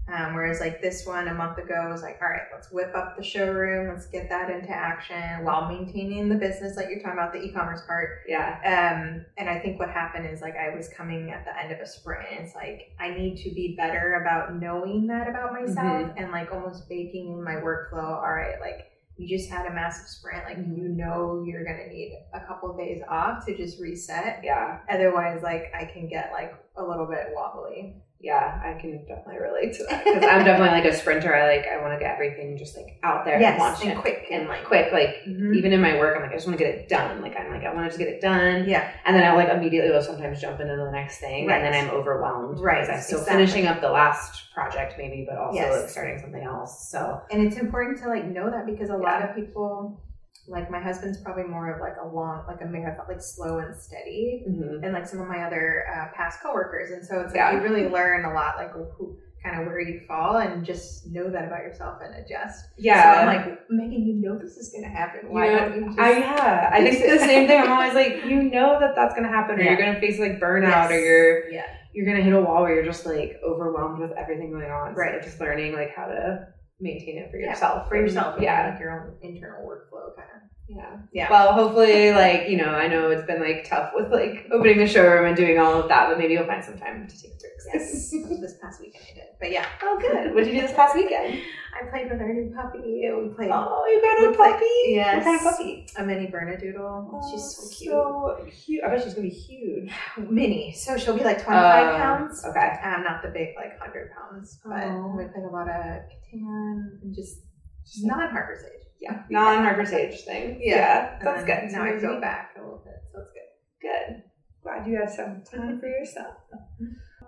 Um, 0.06 0.34
whereas 0.34 0.60
like 0.60 0.82
this 0.82 1.06
one 1.06 1.30
a 1.30 1.34
month 1.34 1.58
ago 1.58 1.88
was 1.90 2.02
like, 2.02 2.20
all 2.22 2.28
right, 2.28 2.42
let's 2.52 2.70
whip 2.70 2.92
up 2.94 3.16
the 3.16 3.24
showroom, 3.24 3.88
let's 3.88 4.06
get 4.08 4.28
that 4.28 4.50
into 4.50 4.70
action 4.70 5.46
while 5.46 5.70
maintaining 5.70 6.28
the 6.28 6.36
business, 6.36 6.76
like 6.76 6.88
you're 6.90 7.00
talking 7.02 7.18
about 7.18 7.32
the 7.32 7.40
e-commerce 7.42 7.82
part. 7.88 8.20
yeah, 8.28 8.58
Um, 8.66 9.24
and 9.38 9.48
I 9.50 9.60
think 9.60 9.80
what 9.80 9.90
happened 9.90 10.28
is 10.28 10.42
like 10.42 10.56
I 10.58 10.76
was 10.76 10.90
coming 10.90 11.32
at 11.32 11.46
the 11.46 11.58
end 11.58 11.72
of 11.72 11.80
a 11.80 11.86
sprint. 11.88 12.28
It's 12.32 12.54
like 12.54 12.92
I 13.00 13.12
need 13.12 13.38
to 13.44 13.50
be 13.56 13.76
better 13.78 14.22
about 14.22 14.60
knowing 14.60 15.08
that 15.08 15.30
about 15.30 15.54
myself 15.54 16.12
and 16.18 16.32
like 16.34 16.52
almost 16.52 16.90
baking 16.90 17.32
in 17.32 17.42
my 17.42 17.56
workflow. 17.56 18.04
All 18.22 18.34
right, 18.34 18.60
like 18.60 18.88
you 19.18 19.28
just 19.38 19.50
had 19.50 19.68
a 19.68 19.74
massive 19.74 20.08
sprint, 20.08 20.44
like 20.46 20.58
you 20.58 20.88
know 20.90 21.44
you're 21.46 21.64
gonna 21.64 21.88
need 21.88 22.18
a 22.34 22.40
couple 22.40 22.72
of 22.72 22.78
days 22.78 23.02
off 23.08 23.46
to 23.46 23.56
just 23.56 23.80
reset. 23.80 24.42
yeah, 24.44 24.80
Otherwise, 24.90 25.44
like 25.44 25.72
I 25.78 25.86
can 25.86 26.08
get 26.08 26.32
like 26.34 26.54
a 26.78 26.84
little 26.84 27.06
bit 27.06 27.28
wobbly. 27.34 27.96
Yeah. 28.24 28.60
I 28.64 28.80
can 28.80 29.06
definitely 29.06 29.40
relate 29.40 29.74
to 29.74 29.84
that 29.84 30.04
because 30.06 30.24
I'm 30.24 30.44
definitely 30.46 30.80
like 30.80 30.86
a 30.86 30.96
sprinter. 30.96 31.36
I 31.36 31.56
like 31.58 31.68
I 31.68 31.82
want 31.82 31.94
to 31.94 32.00
get 32.00 32.14
everything 32.14 32.58
just 32.58 32.76
like 32.78 32.98
out 33.04 33.26
there 33.26 33.36
and 33.42 33.58
launch 33.60 33.82
and 33.84 33.92
it. 33.92 33.98
quick 33.98 34.28
and 34.32 34.42
and 34.42 34.50
like 34.50 34.64
quick. 34.64 34.92
Like 34.94 35.10
Mhm. 35.28 35.56
even 35.56 35.74
in 35.74 35.82
my 35.82 35.98
work, 36.00 36.16
I'm 36.16 36.22
like 36.24 36.32
I 36.32 36.36
just 36.36 36.48
want 36.48 36.58
to 36.58 36.64
get 36.64 36.74
it 36.74 36.90
done. 36.90 37.22
Like 37.22 37.38
I'm 37.38 37.52
like 37.52 37.64
I 37.66 37.74
want 37.74 37.84
to 37.86 37.90
just 37.90 38.00
get 38.00 38.08
it 38.08 38.22
done. 38.22 38.64
yeah, 38.68 38.90
And 39.06 39.16
then 39.16 39.24
I 39.24 39.34
like 39.36 39.50
immediately 39.50 39.92
will 39.92 40.02
sometimes 40.02 40.40
jump 40.42 40.60
into 40.62 40.76
the 40.76 40.90
next 40.92 41.20
thing, 41.20 41.48
Right. 41.48 41.62
and 41.62 41.66
then 41.66 41.74
I'm 41.84 41.94
overwhelmed. 41.94 42.60
Right, 42.60 42.82
because 42.82 42.96
I'm 42.96 43.02
still 43.02 43.20
exactly. 43.20 43.46
finishing 43.46 43.68
up 43.68 43.82
the 43.82 43.90
last 43.92 44.52
project, 44.54 44.96
maybe, 44.98 45.26
but 45.30 45.38
also 45.38 45.60
Yes. 45.60 45.82
like 45.82 45.90
starting 45.90 46.18
something 46.20 46.44
else. 46.44 46.90
So 46.90 47.22
and 47.32 47.44
it's 47.44 47.58
important 47.58 48.00
to 48.00 48.08
like 48.08 48.26
know 48.26 48.50
that 48.50 48.66
because 48.66 48.90
a 48.90 48.98
lot 48.98 49.22
of 49.22 49.36
people 49.36 50.02
like 50.48 50.70
my 50.70 50.80
husband's 50.80 51.18
probably 51.22 51.44
more 51.46 51.74
of 51.74 51.80
like 51.82 51.96
a 52.04 52.08
long 52.08 52.44
like 52.48 52.62
a 52.62 52.66
marathon 52.66 53.06
like 53.08 53.22
slow 53.22 53.60
and 53.60 53.76
steady 53.76 54.44
mhm. 54.50 54.84
and 54.84 54.92
like 54.94 55.08
some 55.08 55.22
of 55.22 55.28
my 55.28 55.44
other 55.44 55.86
uh, 55.96 56.08
past 56.16 56.42
coworkers 56.42 56.92
and 56.92 57.06
so 57.06 57.20
it's 57.22 57.28
like 57.34 57.36
Yeah. 57.36 57.54
you 57.54 57.60
really 57.62 57.88
learn 57.88 58.26
a 58.26 58.34
lot 58.34 58.58
like 58.58 58.72
who 58.72 59.18
kind 59.42 59.60
of 59.62 59.68
where 59.68 59.80
you 59.82 60.02
fall 60.08 60.38
and 60.38 60.66
just 60.66 61.08
know 61.12 61.30
that 61.30 61.46
about 61.46 61.60
yourself 61.60 62.00
and 62.04 62.14
adjust 62.16 62.66
yeah, 62.78 63.04
so 63.04 63.20
i'm 63.22 63.28
like 63.28 63.46
meghan 63.70 64.06
you 64.06 64.14
know 64.22 64.38
this 64.38 64.58
is 64.58 64.74
gonna 64.74 64.88
happen 64.94 65.22
why 65.32 65.46
You 65.46 65.52
know, 65.52 65.60
don't 65.70 65.76
you 65.82 65.86
just 65.88 66.00
I 66.00 66.18
yeah, 66.20 66.70
I 66.74 66.82
think 66.82 67.04
the 67.04 67.20
same 67.20 67.48
thing. 67.48 67.62
I'm 67.62 67.72
always 67.72 67.94
like, 67.94 68.26
you 68.26 68.44
know 68.44 68.80
that 68.80 68.96
that's 68.96 69.14
gonna 69.16 69.28
happen, 69.30 69.56
or 69.60 69.62
Yeah. 69.62 69.72
you're 69.72 69.80
gonna 69.80 70.00
face 70.00 70.18
like 70.20 70.40
burnout, 70.40 70.90
Yes. 70.90 70.92
or 70.92 71.00
you're 71.00 71.50
yeah 71.52 71.66
you're 71.94 72.06
gonna 72.06 72.22
hit 72.24 72.34
a 72.34 72.42
wall 72.42 72.64
where 72.64 72.74
you're 72.74 72.86
just 72.86 73.06
like 73.06 73.40
overwhelmed 73.46 74.00
with 74.00 74.12
everything 74.18 74.52
going 74.52 74.72
on. 74.72 74.94
So 74.96 75.00
Right. 75.02 75.22
just 75.22 75.40
learning 75.40 75.74
like 75.74 75.94
how 75.96 76.06
to 76.08 76.48
maintain 76.80 77.18
it 77.18 77.30
for 77.32 77.38
Yeah, 77.38 77.50
yourself, 77.50 77.88
for 77.88 77.96
yourself 77.96 78.36
Yeah, 78.40 78.70
like 78.72 78.80
your 78.80 78.92
own 78.92 79.16
internal 79.22 79.62
workflow 79.66 80.16
kind 80.16 80.30
of 80.36 80.42
yeah. 80.68 80.98
yeah 81.12 81.30
Well, 81.30 81.54
hopefully, 81.54 82.12
like 82.14 82.50
you 82.50 82.58
know, 82.58 82.70
I 82.70 82.88
know 82.88 83.10
it's 83.12 83.26
been 83.28 83.42
like 83.42 83.68
tough 83.70 83.92
with 83.96 84.12
like 84.12 84.48
opening 84.52 84.78
the 84.78 84.88
showroom 84.88 85.26
and 85.26 85.36
doing 85.36 85.60
all 85.60 85.74
of 85.82 85.88
that, 85.90 86.10
but 86.10 86.18
maybe 86.18 86.34
you'll 86.34 86.46
find 86.48 86.64
some 86.64 86.78
time 86.78 87.08
to 87.08 87.22
take 87.22 87.32
breaks. 87.40 87.68
yes 87.74 88.12
this 88.42 88.56
past 88.62 88.80
weekend 88.82 89.04
i 89.12 89.14
did 89.16 89.24
but 89.40 89.52
yeah 89.52 89.66
oh, 89.82 89.98
good. 90.02 90.34
What 90.34 90.44
did 90.46 90.54
you 90.54 90.62
do 90.62 90.68
this 90.68 90.76
past 90.76 90.96
weekend? 90.96 91.40
i 91.80 91.90
played 91.90 92.10
with 92.12 92.20
our 92.22 92.34
new 92.34 92.54
puppy 92.56 92.80
we 92.84 93.34
played 93.36 93.50
Oh, 93.52 93.86
you 93.88 94.02
got 94.02 94.24
a 94.34 94.36
played- 94.36 94.54
puppy. 94.54 94.66
yes. 94.88 95.16
What 95.16 95.24
kind 95.24 95.36
of 95.36 95.44
puppy? 95.52 95.88
a 95.98 96.06
mini 96.06 96.28
bernedoodle 96.28 97.32
she's 97.32 97.44
so 97.56 97.78
cute 97.78 97.92
So 97.92 98.46
cute. 98.66 98.84
I 98.84 98.90
bet 98.90 99.04
she's 99.04 99.14
gonna 99.16 99.28
be 99.28 99.34
huge. 99.34 99.92
mini 100.30 100.72
so 100.74 100.98
she'll 100.98 101.18
be 101.18 101.24
like 101.24 101.44
25 101.44 101.48
Oh, 101.94 101.98
pounds 101.98 102.46
Okay. 102.46 102.80
um, 102.84 103.04
not 103.04 103.22
the 103.24 103.30
big 103.30 103.50
like 103.56 103.80
100 103.80 104.12
pounds 104.16 104.60
but 104.66 104.84
Oh. 104.84 105.14
we 105.18 105.24
played 105.26 105.46
a 105.46 105.52
lot 105.54 105.68
of 105.70 106.04
Catan 106.32 107.02
and 107.02 107.14
just 107.16 107.38
she's 107.86 108.04
non 108.06 108.30
Harper 108.30 108.56
Sage. 108.62 108.88
Yeah. 109.04 109.24
Non 109.30 109.64
Harper 109.64 109.86
Sage 109.86 110.22
thing. 110.22 110.60
Yeah. 110.64 111.20
That's 111.22 111.40
And 111.40 111.48
good. 111.72 111.78
Now 111.78 111.84
I 111.84 112.00
feel 112.00 112.20
back 112.22 112.52
a 112.58 112.62
little 112.62 112.82
bit, 112.86 112.96
so 113.12 113.20
it's 113.22 113.32
good. 113.34 113.88
Good. 113.90 114.24
Glad 114.64 114.88
you 114.88 114.98
have 115.00 115.10
some 115.12 115.42
time 115.44 115.80
for 115.80 115.88
yourself. 115.88 116.36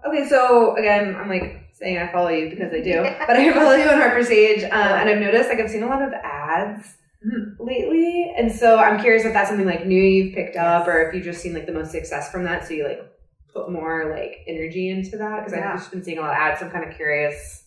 Okay, 0.07 0.27
so 0.27 0.75
again, 0.77 1.15
I'm 1.15 1.27
like 1.27 1.69
saying 1.73 1.97
I 1.97 2.11
follow 2.11 2.29
you 2.29 2.49
because 2.49 2.71
I 2.71 2.79
do, 2.81 3.01
but 3.27 3.35
I 3.35 3.51
follow 3.53 3.73
you 3.75 3.89
on 3.89 3.99
Harper 3.99 4.23
Sage, 4.23 4.63
um, 4.63 4.71
and 4.71 5.09
I've 5.09 5.19
noticed 5.19 5.49
like 5.49 5.59
I've 5.59 5.69
seen 5.69 5.83
a 5.83 5.87
lot 5.87 6.01
of 6.01 6.13
ads 6.13 6.95
Mhm. 7.25 7.55
lately, 7.59 8.33
and 8.37 8.51
so 8.51 8.77
I'm 8.77 8.99
curious 8.99 9.25
if 9.25 9.33
that's 9.33 9.49
something 9.49 9.65
like 9.65 9.85
new 9.87 10.01
you've 10.01 10.35
picked 10.35 10.55
up, 10.55 10.87
or 10.87 11.09
if 11.09 11.15
you've 11.15 11.23
just 11.25 11.41
seen 11.41 11.53
like 11.55 11.65
the 11.65 11.73
most 11.73 11.91
success 11.91 12.31
from 12.31 12.43
that, 12.45 12.65
so 12.65 12.73
you 12.75 12.87
like 12.87 13.01
put 13.51 13.71
more 13.71 14.11
like 14.15 14.37
energy 14.47 14.89
into 14.89 15.17
that 15.17 15.43
because 15.43 15.57
Yeah. 15.57 15.71
I've 15.73 15.79
just 15.79 15.91
been 15.91 16.03
seeing 16.03 16.19
a 16.19 16.21
lot 16.21 16.31
of 16.31 16.37
ads. 16.37 16.59
So 16.59 16.67
I'm 16.67 16.71
kind 16.71 16.87
of 16.89 16.95
curious 16.95 17.64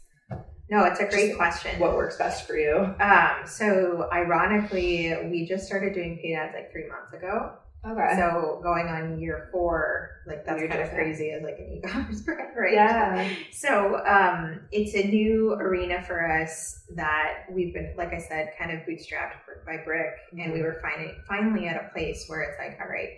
No, 0.70 0.85
it's 0.85 1.00
a 1.00 1.07
great 1.07 1.28
Just 1.28 1.38
question. 1.38 1.81
what 1.81 1.96
works 1.96 2.16
best 2.16 2.46
for 2.46 2.57
you. 2.57 2.94
Um, 3.00 3.46
so 3.46 4.09
ironically, 4.12 5.14
we 5.31 5.46
just 5.46 5.66
started 5.66 5.94
doing 5.94 6.18
paid 6.22 6.35
ads 6.35 6.54
like 6.54 6.70
three 6.70 6.88
months 6.88 7.12
ago. 7.12 7.52
Okay. 7.87 8.16
So 8.16 8.61
going 8.62 8.88
on 8.88 9.20
year 9.20 9.48
four, 9.52 10.22
like 10.26 10.44
that's 10.44 10.61
You're 10.61 10.68
kind 10.68 10.83
of 10.83 10.90
crazy 10.90 11.31
as 11.31 11.42
like 11.42 11.59
an 11.59 11.72
e-commerce 11.72 12.20
brand, 12.24 12.50
right? 12.57 12.72
Yeah. 12.72 13.28
So 13.52 14.04
um, 14.04 14.61
it's 14.72 14.94
a 14.94 15.07
new 15.09 15.52
arena 15.52 16.02
for 16.02 16.28
us 16.31 16.83
that 16.96 17.44
we've 17.50 17.72
been, 17.72 17.94
like 17.96 18.12
I 18.12 18.18
said, 18.18 18.52
kind 18.59 18.72
of 18.72 18.81
bootstrapped 18.81 19.44
brick 19.46 19.64
by 19.64 19.76
brick, 19.85 20.14
and 20.33 20.52
we 20.52 20.61
were 20.61 20.81
finally 20.83 21.12
finally 21.28 21.68
at 21.68 21.76
a 21.76 21.88
place 21.94 22.24
where 22.26 22.42
it's 22.42 22.59
like, 22.59 22.78
all 22.83 22.88
right, 22.88 23.11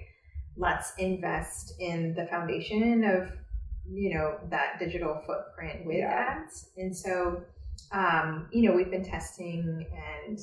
let's 0.57 0.93
invest 0.99 1.75
in 1.81 2.15
the 2.15 2.27
foundation 2.27 3.03
of 3.05 3.33
you 3.93 4.15
know 4.15 4.39
that 4.51 4.79
digital 4.79 5.21
footprint 5.27 5.85
with 5.87 5.97
Yeah. 5.97 6.37
ads, 6.43 6.71
and 6.77 6.97
so 6.97 7.43
um, 7.93 8.49
you 8.53 8.69
know 8.69 8.77
we've 8.77 8.91
been 8.91 9.05
testing 9.05 9.87
and 10.27 10.39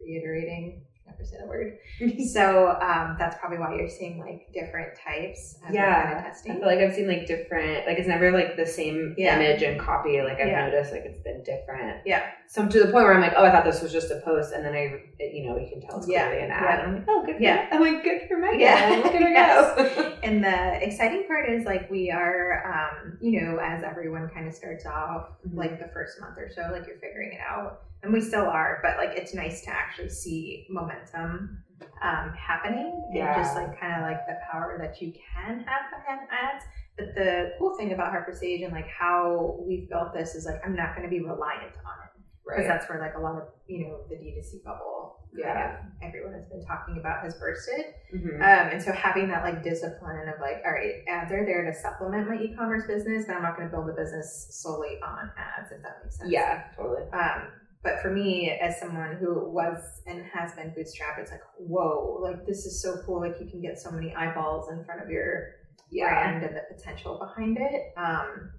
reiterating. 0.00 0.82
Never 1.10 1.24
say 1.24 1.36
the 1.40 1.46
word. 1.46 1.78
So 2.28 2.68
um, 2.80 3.16
that's 3.18 3.36
probably 3.38 3.58
why 3.58 3.74
you're 3.74 3.88
seeing 3.88 4.18
like 4.20 4.52
different 4.52 4.90
types 5.04 5.56
kind 5.62 5.74
Yeah. 5.74 6.12
of 6.12 6.18
I 6.18 6.28
testing. 6.28 6.56
feel 6.58 6.66
like 6.66 6.78
I've 6.78 6.94
seen 6.94 7.08
like 7.08 7.26
different, 7.26 7.86
like 7.86 7.98
it's 7.98 8.06
never 8.08 8.30
like 8.30 8.56
the 8.56 8.66
same 8.66 9.14
Yeah. 9.18 9.36
image 9.36 9.62
and 9.62 9.80
copy. 9.80 10.20
Like 10.22 10.38
I've 10.40 10.48
Yeah. 10.48 10.66
noticed, 10.68 10.92
like 10.92 11.02
it's 11.04 11.20
been 11.20 11.42
different. 11.42 12.02
Yeah. 12.06 12.22
So 12.46 12.66
to 12.66 12.78
the 12.78 12.84
point 12.86 13.04
where 13.04 13.14
I'm 13.14 13.20
like, 13.20 13.32
oh, 13.36 13.44
I 13.44 13.50
thought 13.50 13.64
this 13.64 13.82
was 13.82 13.92
just 13.92 14.10
a 14.10 14.20
post, 14.24 14.52
and 14.54 14.64
then 14.64 14.72
I, 14.74 15.02
it, 15.18 15.34
you 15.34 15.46
know, 15.48 15.58
you 15.58 15.68
can 15.68 15.80
tell 15.80 15.98
it's 15.98 16.08
Yeah. 16.08 16.28
clearly 16.28 16.44
an 16.44 16.50
ad. 16.50 16.62
Yeah. 16.62 16.84
I'm 16.86 16.94
like, 16.94 17.04
oh, 17.08 17.22
good. 17.26 17.36
For 17.36 17.42
Yeah. 17.42 17.68
I'm 17.72 17.80
like, 17.80 18.02
good 18.04 18.20
for 18.28 18.36
Meghan. 18.36 18.60
Yeah. 18.60 19.00
Look 19.04 19.14
at 19.14 19.22
her 19.22 19.28
Yes. 19.40 19.76
go. 19.96 20.14
And 20.22 20.44
the 20.44 20.84
exciting 20.86 21.24
part 21.26 21.48
is 21.48 21.64
like 21.64 21.90
we 21.90 22.10
are, 22.10 22.62
um, 22.66 23.18
you 23.20 23.40
know, 23.40 23.58
as 23.58 23.82
everyone 23.82 24.28
kind 24.34 24.46
of 24.46 24.54
starts 24.54 24.84
off, 24.86 25.28
Mhm. 25.46 25.56
like 25.56 25.78
the 25.78 25.88
first 25.88 26.20
month 26.20 26.36
or 26.38 26.50
so, 26.50 26.62
like 26.72 26.86
you're 26.86 26.98
figuring 26.98 27.32
it 27.32 27.40
out, 27.40 27.82
and 28.02 28.12
we 28.12 28.20
still 28.20 28.46
are, 28.46 28.80
but 28.82 28.96
like 28.96 29.16
it's 29.18 29.34
nice 29.34 29.62
to 29.64 29.70
actually 29.70 30.08
see 30.10 30.66
momentum 30.70 31.62
um, 32.02 32.32
happening 32.38 32.92
Yeah. 33.12 33.34
and 33.34 33.42
just 33.44 33.54
like 33.56 33.78
kind 33.80 33.94
of 33.94 34.02
like 34.02 34.26
the 34.26 34.36
power 34.50 34.78
that 34.80 35.00
you 35.02 35.12
can 35.12 35.60
have 35.60 35.82
behind 35.90 36.28
ads. 36.30 36.64
But 36.96 37.14
the 37.14 37.52
cool 37.58 37.76
thing 37.76 37.92
about 37.92 38.10
Harper 38.10 38.32
Sage 38.32 38.62
and 38.62 38.72
like 38.72 38.88
how 38.88 39.56
we've 39.66 39.88
built 39.88 40.12
this 40.14 40.34
is 40.34 40.46
like 40.46 40.60
I'm 40.64 40.74
not 40.74 40.96
going 40.96 41.08
to 41.08 41.10
be 41.10 41.20
reliant 41.20 41.74
on 41.86 41.96
it. 42.06 42.20
because 42.46 42.66
that's 42.66 42.88
where 42.88 43.00
like 43.00 43.14
a 43.16 43.20
lot 43.20 43.36
of 43.36 43.48
you 43.66 43.86
know 43.86 44.00
the 44.08 44.16
D2C 44.16 44.64
bubble. 44.64 45.20
kind 45.40 45.58
of 45.58 45.70
everyone 46.02 46.32
has 46.32 46.46
been 46.46 46.64
talking 46.66 46.98
about 46.98 47.22
has 47.22 47.34
bursted. 47.34 47.84
Mhm. 48.14 48.34
Um, 48.36 48.64
and 48.74 48.82
so 48.82 48.90
having 48.92 49.28
that 49.28 49.44
like 49.44 49.62
discipline 49.62 50.26
of 50.28 50.40
like, 50.40 50.62
all 50.64 50.72
right, 50.72 51.04
ads 51.08 51.30
are 51.30 51.44
there 51.46 51.64
to 51.70 51.74
supplement 51.74 52.28
my 52.28 52.36
e-commerce 52.42 52.86
business, 52.88 53.26
but 53.26 53.36
I'm 53.36 53.42
not 53.42 53.56
going 53.56 53.68
to 53.68 53.74
build 53.74 53.88
a 53.90 53.92
business 53.92 54.48
solely 54.50 54.98
on 55.04 55.30
ads, 55.38 55.70
if 55.70 55.82
that 55.82 55.98
makes 56.02 56.18
sense. 56.18 56.30
Yeah, 56.30 56.64
totally. 56.76 57.02
Um, 57.12 57.42
but 57.82 58.00
for 58.02 58.10
me, 58.10 58.50
as 58.50 58.78
someone 58.80 59.16
who 59.16 59.48
was 59.50 60.02
and 60.06 60.24
has 60.26 60.52
been 60.54 60.70
bootstrapped, 60.70 61.18
it's 61.18 61.30
like, 61.30 61.42
whoa, 61.58 62.18
like 62.22 62.46
this 62.46 62.66
is 62.66 62.82
so 62.82 62.96
cool. 63.06 63.20
Like 63.20 63.40
you 63.40 63.48
can 63.48 63.60
get 63.60 63.78
so 63.78 63.90
many 63.90 64.14
eyeballs 64.14 64.70
in 64.70 64.84
front 64.84 65.02
of 65.02 65.10
your 65.10 65.54
Yeah, 65.90 66.08
brand 66.08 66.44
and 66.44 66.56
the 66.56 66.62
potential 66.74 67.18
behind 67.18 67.58
it. 67.58 67.92
Um, 67.96 68.50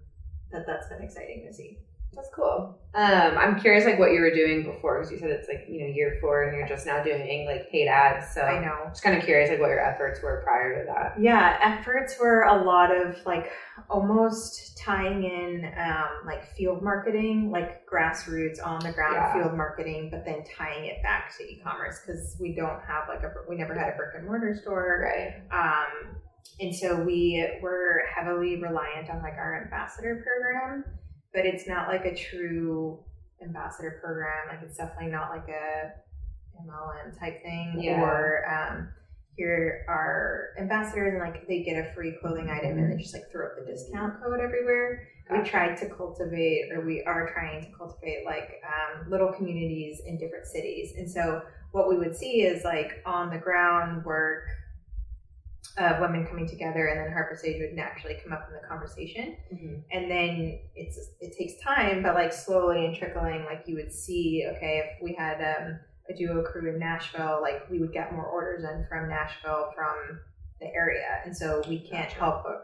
that 0.52 0.66
that's 0.66 0.88
been 0.88 1.02
exciting 1.02 1.46
to 1.48 1.54
see. 1.54 1.78
That's 2.14 2.30
cool. 2.36 2.76
Um, 2.96 3.38
I'm 3.38 3.60
curious, 3.60 3.86
like 3.86 4.00
what 4.00 4.12
you 4.12 4.20
were 4.20 4.34
doing 4.34 4.64
before, 4.64 4.98
because 4.98 5.12
you 5.12 5.20
said 5.20 5.30
it's 5.30 5.48
like 5.48 5.66
you 5.70 5.82
know 5.82 5.94
year 5.94 6.18
four, 6.20 6.44
and 6.44 6.58
you're 6.58 6.68
just 6.68 6.88
now 6.88 7.04
doing 7.04 7.46
like 7.46 7.70
paid 7.72 7.88
ads. 7.88 8.34
So 8.34 8.42
I 8.42 8.60
know. 8.66 8.76
just 8.90 9.04
kind 9.04 9.16
of 9.18 9.24
curious, 9.24 9.50
like 9.50 9.60
what 9.60 9.68
your 9.70 9.80
efforts 9.80 10.22
were 10.24 10.42
prior 10.44 10.80
to 10.84 10.92
that. 10.92 11.22
Yeah, 11.22 11.58
efforts 11.62 12.16
were 12.20 12.42
a 12.44 12.64
lot 12.64 12.90
of 12.96 13.16
like 13.28 13.52
almost 13.90 14.76
tying 14.78 15.24
in 15.24 15.72
um, 15.78 16.26
like 16.26 16.46
field 16.56 16.82
marketing, 16.82 17.52
like 17.52 17.86
grassroots 17.88 18.58
on 18.66 18.80
the 18.80 18.92
ground 18.92 19.16
Yeah. 19.16 19.34
field 19.34 19.56
marketing, 19.56 20.10
but 20.12 20.26
then 20.26 20.44
tying 20.58 20.86
it 20.86 21.02
back 21.04 21.32
to 21.38 21.44
e-commerce 21.44 22.02
because 22.06 22.38
we 22.40 22.56
don't 22.56 22.82
have 22.88 23.08
like 23.08 23.22
a 23.24 23.32
we 23.48 23.56
never 23.56 23.74
had 23.78 23.94
a 23.94 23.96
brick 23.96 24.16
and 24.16 24.26
mortar 24.26 24.58
store, 24.60 25.04
Right. 25.06 25.44
um, 25.52 26.16
and 26.60 26.76
so 26.76 27.02
we 27.04 27.48
were 27.62 28.02
heavily 28.16 28.60
reliant 28.62 29.10
on 29.12 29.22
like 29.22 29.34
our 29.34 29.62
ambassador 29.64 30.26
program, 30.26 30.84
but 31.34 31.46
it's 31.46 31.68
not 31.68 31.88
like 31.88 32.06
a 32.06 32.16
true 32.16 33.00
ambassador 33.44 34.00
program. 34.04 34.48
Like 34.50 34.60
it's 34.64 34.78
definitely 34.78 35.12
not 35.12 35.30
like 35.30 35.48
a 35.48 35.92
MLM 36.62 37.18
type 37.20 37.42
thing 37.42 37.76
Yeah. 37.80 38.02
or 38.02 38.46
um, 38.52 38.90
here 39.38 39.86
are 39.88 40.50
ambassadors 40.60 41.14
and 41.14 41.22
like 41.22 41.48
they 41.48 41.64
get 41.64 41.78
a 41.78 41.94
free 41.94 42.18
clothing 42.20 42.50
item 42.50 42.78
and 42.78 42.92
they 42.92 43.02
just 43.02 43.14
like 43.14 43.32
throw 43.32 43.46
up 43.48 43.52
the 43.58 43.72
discount 43.72 44.22
code 44.22 44.40
everywhere. 44.42 45.08
We 45.32 45.44
tried 45.48 45.76
to 45.78 45.90
cultivate, 45.90 46.72
or 46.74 46.84
we 46.84 47.04
are 47.04 47.32
trying 47.32 47.64
to 47.64 47.70
cultivate, 47.78 48.26
like 48.26 48.50
um, 48.66 49.12
little 49.12 49.32
communities 49.32 50.02
in 50.04 50.18
different 50.18 50.48
cities. 50.48 50.94
And 50.98 51.08
so, 51.10 51.44
what 51.72 51.88
we 51.88 51.98
would 52.00 52.16
see 52.16 52.42
is 52.42 52.64
like 52.64 53.04
on 53.06 53.30
the 53.30 53.38
ground 53.38 54.04
work 54.06 54.46
of 55.78 56.00
women 56.02 56.26
coming 56.28 56.48
together, 56.48 56.88
and 56.88 57.00
then 57.00 57.12
Harper 57.12 57.36
Sage 57.36 57.60
would 57.62 57.74
naturally 57.74 58.18
come 58.24 58.34
up 58.34 58.48
in 58.50 58.54
the 58.60 58.68
conversation. 58.68 59.38
Mhm. 59.54 59.84
And 59.92 60.10
then 60.12 60.60
it's 60.76 60.98
it 61.22 61.36
takes 61.38 61.62
time, 61.64 62.02
but 62.04 62.16
like 62.16 62.34
slowly 62.34 62.86
and 62.86 62.96
trickling, 62.96 63.46
like 63.46 63.64
you 63.68 63.76
would 63.76 63.92
see, 63.94 64.46
okay, 64.56 64.80
if 64.80 65.04
we 65.04 65.14
had 65.14 65.38
um, 65.42 65.80
a 66.10 66.14
duo 66.14 66.44
crew 66.44 66.70
in 66.74 66.80
Nashville, 66.80 67.40
like 67.42 67.70
we 67.70 67.80
would 67.80 67.94
get 67.94 68.12
more 68.14 68.26
orders 68.26 68.64
in 68.64 68.86
from 68.90 69.10
Nashville 69.10 69.72
from 69.76 70.20
the 70.60 70.68
area, 70.74 71.22
and 71.26 71.36
so 71.36 71.62
we 71.70 71.80
can't 71.80 72.10
Gotcha. 72.10 72.20
help 72.20 72.44
but 72.44 72.62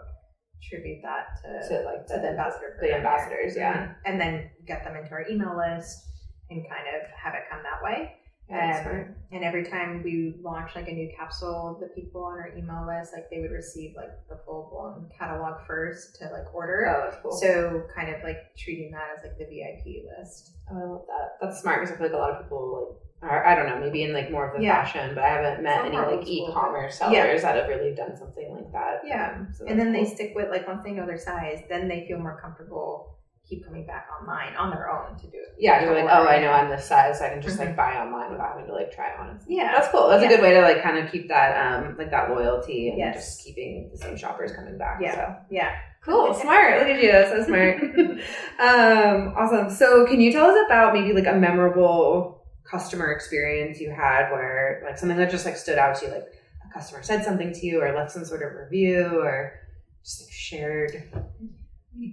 attribute 0.61 1.01
that 1.03 1.27
to 1.43 1.67
To 1.69 1.83
like 1.83 2.07
to 2.07 2.13
the 2.19 2.29
ambassador 2.29 2.77
the 2.81 2.87
there. 2.87 2.97
ambassadors, 2.97 3.55
yeah. 3.55 3.73
Mhm. 3.87 3.95
and 4.05 4.19
then 4.21 4.49
get 4.65 4.83
them 4.83 4.95
into 4.97 5.11
our 5.11 5.25
email 5.29 5.55
list 5.55 6.07
and 6.49 6.67
kind 6.69 6.87
of 6.95 7.07
have 7.11 7.33
it 7.35 7.43
come 7.49 7.61
that 7.63 7.81
way. 7.83 8.15
Yeah, 8.49 8.87
Um, 9.07 9.15
and 9.31 9.43
every 9.43 9.63
time 9.65 10.03
we 10.03 10.35
launch 10.43 10.75
like 10.75 10.87
a 10.87 10.91
new 10.91 11.09
capsule, 11.17 11.77
the 11.81 11.87
people 11.99 12.23
on 12.23 12.37
our 12.37 12.49
email 12.55 12.85
list, 12.85 13.11
like 13.13 13.27
they 13.31 13.39
would 13.41 13.51
receive 13.51 13.95
like 13.95 14.11
the 14.29 14.37
full 14.45 14.69
blown 14.71 15.09
catalog 15.17 15.65
first 15.65 16.15
to 16.17 16.25
like 16.25 16.53
order. 16.53 16.85
Oh, 16.87 17.09
that's 17.09 17.21
cool. 17.23 17.31
So 17.31 17.83
kind 17.95 18.13
of 18.13 18.21
like 18.23 18.55
treating 18.55 18.91
that 18.91 19.07
as 19.17 19.23
like 19.23 19.37
the 19.39 19.45
VIP 19.45 20.05
list. 20.19 20.51
Oh, 20.71 20.77
I 20.77 20.83
love 20.85 21.05
that. 21.07 21.37
That's 21.41 21.59
smart 21.59 21.81
because 21.81 21.95
I 21.95 21.97
feel 21.97 22.07
like 22.07 22.15
a 22.15 22.19
lot 22.19 22.31
of 22.31 22.43
people 22.43 22.97
like 23.21 23.31
are 23.31 23.43
I 23.47 23.55
don't 23.55 23.67
know 23.67 23.79
maybe 23.79 24.03
in 24.03 24.13
like 24.13 24.29
more 24.29 24.47
of 24.51 24.55
the 24.55 24.63
Yeah. 24.63 24.83
fashion, 24.83 25.15
but 25.15 25.23
I 25.23 25.29
haven't 25.29 25.63
met 25.63 25.77
Some 25.77 25.87
any 25.87 25.97
like 26.17 26.27
e-commerce 26.27 26.99
but- 26.99 27.11
Yeah. 27.11 27.23
sellers 27.23 27.41
that 27.41 27.55
have 27.55 27.67
really 27.67 27.95
done 27.95 28.15
something 28.15 28.53
like 28.53 28.71
that. 28.73 29.01
Yeah. 29.03 29.37
Um, 29.37 29.47
so 29.53 29.65
And 29.65 29.79
then 29.79 29.91
they 29.91 30.05
stick 30.05 30.33
with 30.35 30.49
like 30.51 30.67
once 30.67 30.83
they 30.83 30.91
know 30.91 31.07
their 31.07 31.17
size, 31.17 31.63
then 31.67 31.87
they 31.87 32.05
feel 32.07 32.19
more 32.19 32.39
comfortable 32.39 33.14
keep 33.47 33.63
coming 33.65 33.85
back 33.85 34.07
online 34.19 34.55
on 34.55 34.71
their 34.71 34.89
own 34.89 35.15
to 35.17 35.23
do 35.27 35.37
it. 35.37 35.55
yeah, 35.57 35.83
you're 35.83 35.93
like, 35.95 36.05
oh, 36.11 36.27
I 36.27 36.39
know. 36.39 36.49
I'm 36.51 36.69
this 36.69 36.85
size, 36.85 37.19
so 37.19 37.25
I 37.25 37.29
can 37.29 37.41
just 37.41 37.59
like 37.59 37.69
Mhm. 37.69 37.75
buy 37.77 37.95
online 37.97 38.31
without 38.31 38.49
having 38.53 38.65
to 38.65 38.73
like 38.73 38.91
try 38.91 39.09
it 39.11 39.19
on. 39.19 39.39
Yeah. 39.47 39.71
that's 39.73 39.87
cool. 39.89 40.09
That's 40.09 40.21
Yeah. 40.23 40.29
a 40.29 40.31
good 40.35 40.41
way 40.41 40.53
to 40.55 40.61
like 40.61 40.81
kind 40.81 40.97
of 40.97 41.11
keep 41.11 41.27
that 41.29 41.51
um 41.75 41.95
like 41.97 42.09
that 42.11 42.29
loyalty 42.31 42.89
and 42.89 42.97
Yes. 42.97 43.15
just 43.15 43.45
keeping 43.45 43.89
the 43.91 43.97
same 43.97 44.17
shoppers 44.17 44.51
coming 44.51 44.77
back. 44.77 44.99
Yeah. 45.01 45.13
So. 45.15 45.35
Yeah. 45.49 45.71
Cool, 46.01 46.33
smart. 46.41 46.79
Look 46.79 46.87
at 46.89 47.01
you, 47.01 47.11
that's 47.11 47.29
so 47.31 47.43
smart. 47.43 47.81
um, 48.59 49.33
awesome. 49.37 49.69
So, 49.69 50.05
can 50.05 50.19
you 50.21 50.31
tell 50.31 50.45
us 50.47 50.57
about 50.67 50.93
maybe 50.93 51.13
like 51.13 51.27
a 51.27 51.35
memorable 51.37 52.43
customer 52.63 53.11
experience 53.11 53.79
you 53.79 53.91
had 53.91 54.31
where 54.31 54.81
like 54.85 54.97
something 54.97 55.17
that 55.17 55.29
just 55.31 55.45
like 55.45 55.55
stood 55.57 55.77
out 55.77 55.95
to 55.97 56.05
you, 56.05 56.11
like 56.11 56.25
a 56.67 56.73
customer 56.73 57.01
said 57.03 57.23
something 57.23 57.53
to 57.53 57.65
you 57.65 57.81
or 57.81 57.93
left 57.93 58.11
some 58.11 58.25
sort 58.25 58.41
of 58.43 58.53
review 58.59 59.19
or 59.21 59.59
just 60.03 60.23
like 60.23 60.31
shared 60.31 61.03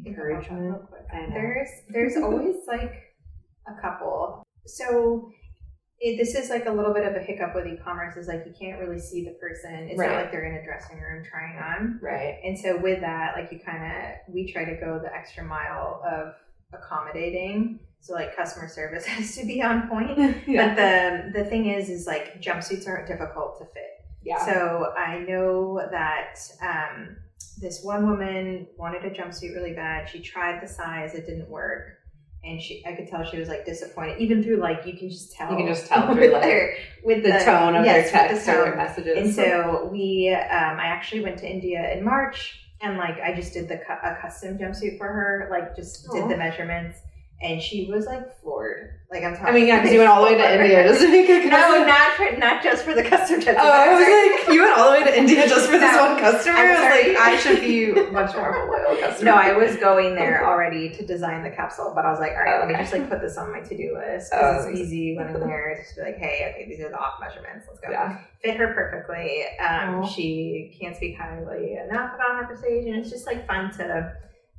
encouragement? 0.06 0.62
Real 0.62 0.86
quick. 0.88 1.06
I 1.12 1.26
know. 1.26 1.34
There's 1.34 1.68
there's 1.90 2.16
always 2.16 2.56
like 2.66 2.92
a 3.68 3.80
couple. 3.80 4.42
So 4.66 5.30
it, 6.00 6.16
this 6.16 6.34
is 6.34 6.50
like 6.50 6.66
a 6.66 6.70
little 6.72 6.92
bit 6.92 7.04
of 7.06 7.14
a 7.14 7.20
hiccup 7.20 7.54
with 7.54 7.66
e-commerce 7.66 8.16
is 8.16 8.26
like 8.26 8.44
you 8.46 8.52
can't 8.58 8.80
really 8.80 8.98
see 8.98 9.24
the 9.24 9.32
person. 9.32 9.88
It's 9.88 9.98
Right. 9.98 10.10
not 10.10 10.16
like 10.22 10.32
they're 10.32 10.44
in 10.44 10.56
a 10.60 10.64
dressing 10.64 10.98
room 10.98 11.24
trying 11.24 11.58
on. 11.58 12.00
Right. 12.02 12.38
And 12.44 12.58
so 12.58 12.76
with 12.76 13.00
that, 13.02 13.34
like 13.36 13.52
you 13.52 13.60
kind 13.60 13.84
of 13.84 14.34
we 14.34 14.50
try 14.52 14.64
to 14.64 14.74
go 14.76 14.98
the 15.02 15.14
extra 15.14 15.44
mile 15.44 16.02
of 16.04 16.34
accommodating. 16.72 17.78
So 18.00 18.14
like 18.14 18.34
customer 18.36 18.68
service 18.68 19.04
has 19.14 19.36
to 19.36 19.46
be 19.46 19.62
on 19.62 19.88
point. 19.88 20.18
yeah. 20.46 20.74
But 20.74 20.76
the 21.34 21.44
the 21.44 21.44
thing 21.48 21.66
is, 21.66 21.88
is 21.88 22.06
like 22.06 22.40
jumpsuits 22.42 22.86
aren't 22.88 23.06
difficult 23.06 23.58
to 23.58 23.64
fit. 23.66 24.04
yeah. 24.24 24.44
So 24.44 24.92
I 24.98 25.20
know 25.20 25.80
that 25.90 26.38
um, 26.62 27.16
this 27.62 27.82
one 27.82 28.10
woman 28.10 28.66
wanted 28.76 29.04
a 29.04 29.10
jumpsuit 29.10 29.54
really 29.54 29.72
bad. 29.72 30.08
She 30.08 30.18
tried 30.20 30.60
the 30.62 30.66
size, 30.68 31.14
it 31.14 31.24
didn't 31.26 31.48
work. 31.48 31.84
And 32.44 32.60
she, 32.60 32.82
I 32.84 32.92
could 32.94 33.06
tell 33.06 33.22
she 33.24 33.38
was 33.38 33.48
like 33.48 33.64
disappointed, 33.64 34.18
even 34.18 34.42
through 34.42 34.56
like 34.56 34.84
you 34.84 34.98
can 34.98 35.08
just 35.08 35.32
tell. 35.32 35.48
You 35.52 35.58
can 35.58 35.68
just 35.68 35.86
tell 35.86 36.12
through, 36.12 36.22
with 36.22 36.32
like, 36.32 36.42
their- 36.42 36.76
with 37.04 37.22
the, 37.22 37.30
tone 37.44 37.76
of 37.76 37.84
yes, 37.84 38.10
their 38.10 38.28
text 38.28 38.46
the 38.46 38.52
or 38.52 38.64
their 38.64 38.76
messages. 38.76 39.16
And 39.16 39.32
so 39.32 39.88
we, 39.92 40.28
um, 40.34 40.80
I 40.80 40.86
actually 40.86 41.20
went 41.20 41.38
to 41.38 41.48
India 41.48 41.92
in 41.96 42.04
March, 42.04 42.58
and 42.80 42.98
like 42.98 43.20
I 43.20 43.32
just 43.32 43.54
did 43.54 43.68
the 43.68 43.76
cu- 43.76 43.92
a 43.92 44.18
custom 44.20 44.58
jumpsuit 44.58 44.98
for 44.98 45.06
her, 45.06 45.46
like 45.52 45.76
just 45.76 46.08
Aw. 46.10 46.14
did 46.14 46.28
the 46.28 46.36
measurements, 46.36 46.98
and 47.42 47.60
she 47.60 47.86
was 47.90 48.06
like 48.06 48.40
floored. 48.40 48.98
Like 49.10 49.24
I'm 49.24 49.32
talking. 49.32 49.46
I 49.48 49.52
mean, 49.52 49.66
yeah, 49.66 49.76
because 49.80 49.92
you 49.92 49.98
went 49.98 50.10
all 50.10 50.24
the 50.24 50.30
way 50.32 50.38
to. 50.38 50.52
India 50.62 50.84
just 50.88 51.00
to 51.02 51.08
make 51.10 51.28
a 51.28 51.44
No, 51.48 51.84
not 51.84 52.12
for, 52.16 52.34
not 52.38 52.62
just 52.62 52.82
for 52.84 52.94
the 52.94 53.02
custom 53.02 53.40
jumpsuit. 53.40 53.56
Oh, 53.58 53.70
I 53.70 53.92
was 53.92 54.00
like, 54.46 54.54
you 54.54 54.62
went 54.62 54.78
all 54.78 54.86
the 54.90 54.98
way 54.98 55.04
to 55.04 55.18
India 55.18 55.46
just 55.48 55.66
for 55.66 55.72
this 55.78 55.92
No, 55.94 56.12
one 56.12 56.18
customer? 56.20 56.56
I 56.56 56.70
was 56.70 56.78
like, 56.80 57.16
I 57.20 57.36
should 57.36 57.60
be 57.60 57.92
much 58.10 58.34
more 58.34 58.48
of 58.56 58.68
a 58.68 58.70
loyal 58.72 59.00
customer. 59.00 59.30
No, 59.32 59.36
I 59.36 59.52
was 59.52 59.76
going 59.76 60.14
there 60.14 60.46
already 60.46 60.88
to 60.96 61.04
design 61.04 61.42
the 61.42 61.50
capsule, 61.50 61.92
but 61.94 62.06
I 62.06 62.10
was 62.10 62.20
like, 62.20 62.32
all 62.32 62.42
right, 62.42 62.58
let 62.60 62.68
me 62.68 62.74
Okay. 62.74 62.82
just 62.84 62.92
like 62.94 63.10
put 63.10 63.20
this 63.20 63.36
on 63.36 63.52
my 63.52 63.60
to 63.60 63.76
do 63.76 63.94
list 63.98 64.32
Oh, 64.34 64.64
it's 64.66 64.78
easy 64.80 65.14
when 65.16 65.26
I'm 65.26 65.40
there. 65.40 65.76
Just 65.82 65.96
be 65.96 66.02
like, 66.02 66.16
hey, 66.16 66.50
okay, 66.54 66.66
these 66.68 66.80
are 66.80 66.88
the 66.88 66.96
off 66.98 67.20
measurements. 67.20 67.66
Let's 67.68 67.80
go. 67.80 67.90
Yeah. 67.90 68.18
Fit 68.42 68.56
her 68.56 68.72
perfectly. 68.72 69.44
Um, 69.58 70.06
she 70.08 70.74
can't 70.80 70.96
speak 70.96 71.18
highly 71.18 71.74
enough 71.74 72.14
about 72.14 72.30
Harper 72.32 72.56
Sage, 72.56 72.86
and 72.86 72.96
it's 72.96 73.10
just 73.10 73.26
like 73.26 73.46
fun 73.46 73.70
to 73.72 74.14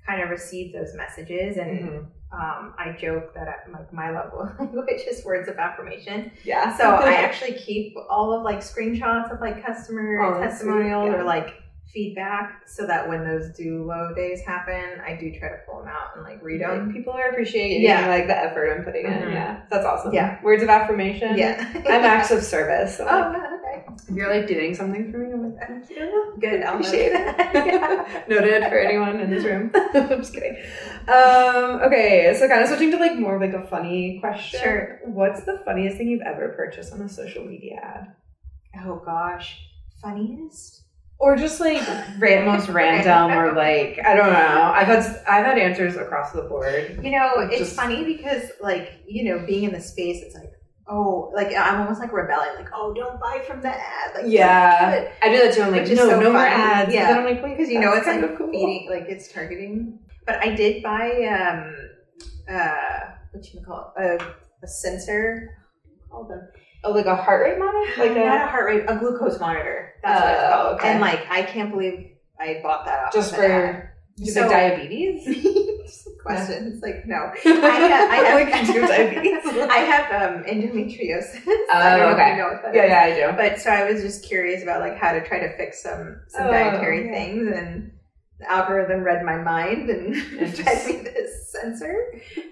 kind 0.06 0.22
of 0.22 0.30
receive 0.30 0.74
those 0.74 0.94
messages. 0.96 1.58
And 1.58 1.80
Mhm. 1.90 2.06
Um, 2.34 2.74
I 2.78 2.96
joke 3.00 3.34
that 3.36 3.48
I, 3.48 3.72
like 3.72 3.94
my 3.94 4.10
love 4.10 4.32
language 4.60 5.02
is 5.10 5.24
words 5.24 5.48
of 5.48 5.58
affirmation. 5.58 6.32
Yeah. 6.44 6.76
So 6.78 6.84
I 6.96 7.14
actually 7.14 7.54
keep 7.54 7.96
all 8.10 8.34
of 8.34 8.44
like 8.44 8.60
screenshots 8.60 9.32
of 9.34 9.40
like 9.40 9.64
customer 9.66 10.20
Oh, 10.22 10.42
testimonials 10.42 11.12
yeah. 11.12 11.20
or 11.20 11.24
like 11.24 11.56
feedback 11.94 12.64
so 12.68 12.88
that 12.88 13.08
when 13.08 13.24
those 13.24 13.56
do 13.56 13.84
low 13.86 14.14
days 14.16 14.42
happen, 14.42 15.00
I 15.06 15.16
do 15.16 15.32
try 15.38 15.50
to 15.50 15.58
pull 15.70 15.80
them 15.80 15.90
out 15.90 16.16
and 16.16 16.24
like 16.24 16.42
read 16.42 16.62
them. 16.62 16.88
Like, 16.88 16.96
people 16.96 17.14
are 17.14 17.30
appreciating 17.30 17.84
Yeah. 17.84 18.08
like 18.08 18.26
the 18.26 18.36
effort 18.36 18.76
I'm 18.76 18.84
putting 18.84 19.06
in. 19.06 19.12
Mhm. 19.14 19.32
Yeah. 19.34 19.62
That's 19.70 19.86
awesome. 19.86 20.12
Yeah. 20.12 20.42
Words 20.42 20.64
of 20.64 20.70
affirmation. 20.70 21.38
Yeah. 21.38 21.72
I'm 21.76 22.04
acts 22.04 22.32
of 22.32 22.42
service. 22.44 22.98
So 22.98 23.06
oh, 23.08 23.16
like, 23.30 23.34
yeah, 23.34 23.40
okay. 23.40 23.53
if 23.53 23.53
you're 24.14 24.34
like 24.34 24.48
doing 24.48 24.74
something 24.74 25.12
for 25.12 25.18
me, 25.20 25.32
I'm 25.34 25.44
like, 25.54 25.68
thank 25.68 25.90
you. 25.90 26.36
Good. 26.40 26.64
I'll 26.64 26.76
Appreciate 26.76 27.12
it. 27.14 28.28
Noted 28.30 28.64
for 28.70 28.78
anyone 28.80 29.20
in 29.20 29.30
this 29.30 29.44
room. 29.44 29.72
I'm 29.94 30.10
just 30.22 30.34
kidding. 30.34 30.56
Um, 31.08 31.82
okay, 31.84 32.36
so 32.40 32.48
kind 32.48 32.62
of 32.62 32.68
switching 32.68 32.92
to 32.92 32.98
like 32.98 33.16
more 33.18 33.36
of 33.36 33.42
like 33.42 33.54
a 33.54 33.68
funny 33.68 34.20
question. 34.20 34.60
Sure. 34.62 35.00
What's 35.06 35.44
the 35.44 35.62
funniest 35.66 35.98
thing 35.98 36.08
you've 36.10 36.22
ever 36.22 36.50
purchased 36.56 36.94
on 36.94 37.02
a 37.02 37.10
social 37.10 37.44
media 37.46 37.80
ad? 37.82 38.14
Oh 38.86 39.02
gosh. 39.06 39.60
Funniest? 40.02 40.82
Or 41.20 41.38
just 41.38 41.60
like 41.62 41.82
most 42.46 42.68
random, 42.70 43.32
or 43.38 43.54
like 43.54 44.00
I 44.06 44.14
don't 44.16 44.34
know. 44.34 44.72
I've 44.76 44.88
had 44.88 45.00
I've 45.28 45.46
had 45.46 45.58
answers 45.58 45.96
across 45.96 46.32
the 46.34 46.42
board. 46.42 47.00
You 47.02 47.12
know, 47.12 47.32
it's 47.50 47.60
just- 47.60 47.76
funny 47.76 48.04
because 48.04 48.44
like, 48.62 49.04
you 49.08 49.24
know, 49.26 49.46
being 49.46 49.64
in 49.64 49.72
the 49.72 49.80
space, 49.80 50.22
it's 50.22 50.36
like, 50.36 50.52
oh, 50.88 51.32
like 51.36 51.56
I'm 51.56 51.82
almost 51.82 52.00
like 52.00 52.12
rebelling, 52.14 52.56
like, 52.56 52.70
oh, 52.74 52.94
don't 52.94 53.20
buy 53.20 53.44
from 53.48 53.62
the 53.62 53.70
ad. 53.70 54.12
Like, 54.16 54.26
Yeah, 54.28 54.92
don't 54.92 55.02
do 55.02 55.08
it. 55.08 55.14
I 55.22 55.30
do 55.30 55.38
that 55.46 55.54
too. 55.56 55.62
I'm 55.64 55.72
like, 55.72 55.88
no, 55.88 55.96
so 55.96 56.20
no 56.20 56.32
more 56.32 56.42
ads. 56.42 56.94
Yeah. 56.94 57.10
I'm 57.18 57.24
like, 57.26 57.44
wait, 57.44 57.58
because 57.58 57.72
you 57.72 57.80
know 57.80 57.94
it's 57.94 58.08
like 58.08 58.22
of 58.22 58.38
cool. 58.38 58.52
feeding, 58.52 58.88
like 58.90 59.06
it's 59.08 59.32
targeting. 59.32 60.00
But 60.26 60.38
I 60.44 60.56
did 60.56 60.82
buy 60.84 61.10
um, 61.28 61.76
uh, 62.50 62.74
what 63.32 63.54
you 63.54 63.62
call 63.66 63.94
it 63.98 64.22
a, 64.22 64.26
a 64.64 64.68
sensor. 64.68 65.50
Call 66.10 66.26
them 66.28 66.48
Oh, 66.86 66.92
like 66.92 67.06
a 67.06 67.16
heart 67.16 67.42
rate 67.50 67.58
monitor? 67.60 67.92
Like 67.98 68.12
not 68.16 68.42
a, 68.42 68.44
a 68.44 68.48
heart 68.48 68.66
rate, 68.66 68.84
a 68.88 68.96
glucose 68.98 69.40
monitor. 69.40 69.94
That's 70.04 70.20
what 70.22 70.32
it's 70.34 70.42
Oh, 70.44 70.50
called. 70.64 70.76
okay. 70.80 70.90
And 70.90 71.02
like, 71.02 71.26
I 71.30 71.44
can't 71.44 71.72
believe 71.72 72.10
I 72.40 72.60
bought 72.62 72.84
that 72.86 73.06
off 73.06 73.14
just 73.14 73.32
of 73.34 73.40
an 73.40 73.52
ad. 73.52 73.76
for 73.76 73.94
do 74.18 74.26
So- 74.32 74.42
like 74.42 74.50
diabetes? 74.50 75.26
Questions 76.24 76.82
like 76.82 77.06
no. 77.06 77.32
I 77.46 77.50
have, 77.50 78.12
I 78.12 78.16
have, 78.16 78.36
Like, 78.50 78.68
do 78.74 78.82
diabetes? 78.88 79.46
I 79.70 79.78
have 79.80 80.36
um, 80.36 80.44
endometriosis. 80.46 81.42
Oh, 81.48 81.68
I 81.74 81.98
don't 81.98 82.14
okay. 82.14 82.38
know 82.38 82.48
what 82.50 82.64
that 82.64 82.74
yeah, 82.74 82.84
is. 83.08 83.18
yeah, 83.18 83.28
I 83.28 83.32
do. 83.32 83.38
But 83.38 83.60
so 83.60 83.70
I 83.70 83.92
was 83.92 84.02
just 84.02 84.24
curious 84.26 84.64
about 84.64 84.80
like 84.82 84.98
how 84.98 85.12
to 85.12 85.26
try 85.28 85.40
to 85.40 85.56
fix 85.58 85.84
some 85.84 86.22
some 86.30 86.48
Oh, 86.48 86.52
dietary 86.52 87.06
yeah. 87.08 87.12
things, 87.12 87.48
and 87.56 87.92
the 88.40 88.50
algorithm 88.52 89.02
read 89.02 89.24
my 89.26 89.38
mind 89.38 89.90
and 89.90 90.16
fed 90.16 90.88
me 90.88 90.98
this 91.04 91.52
sensor. 91.52 91.96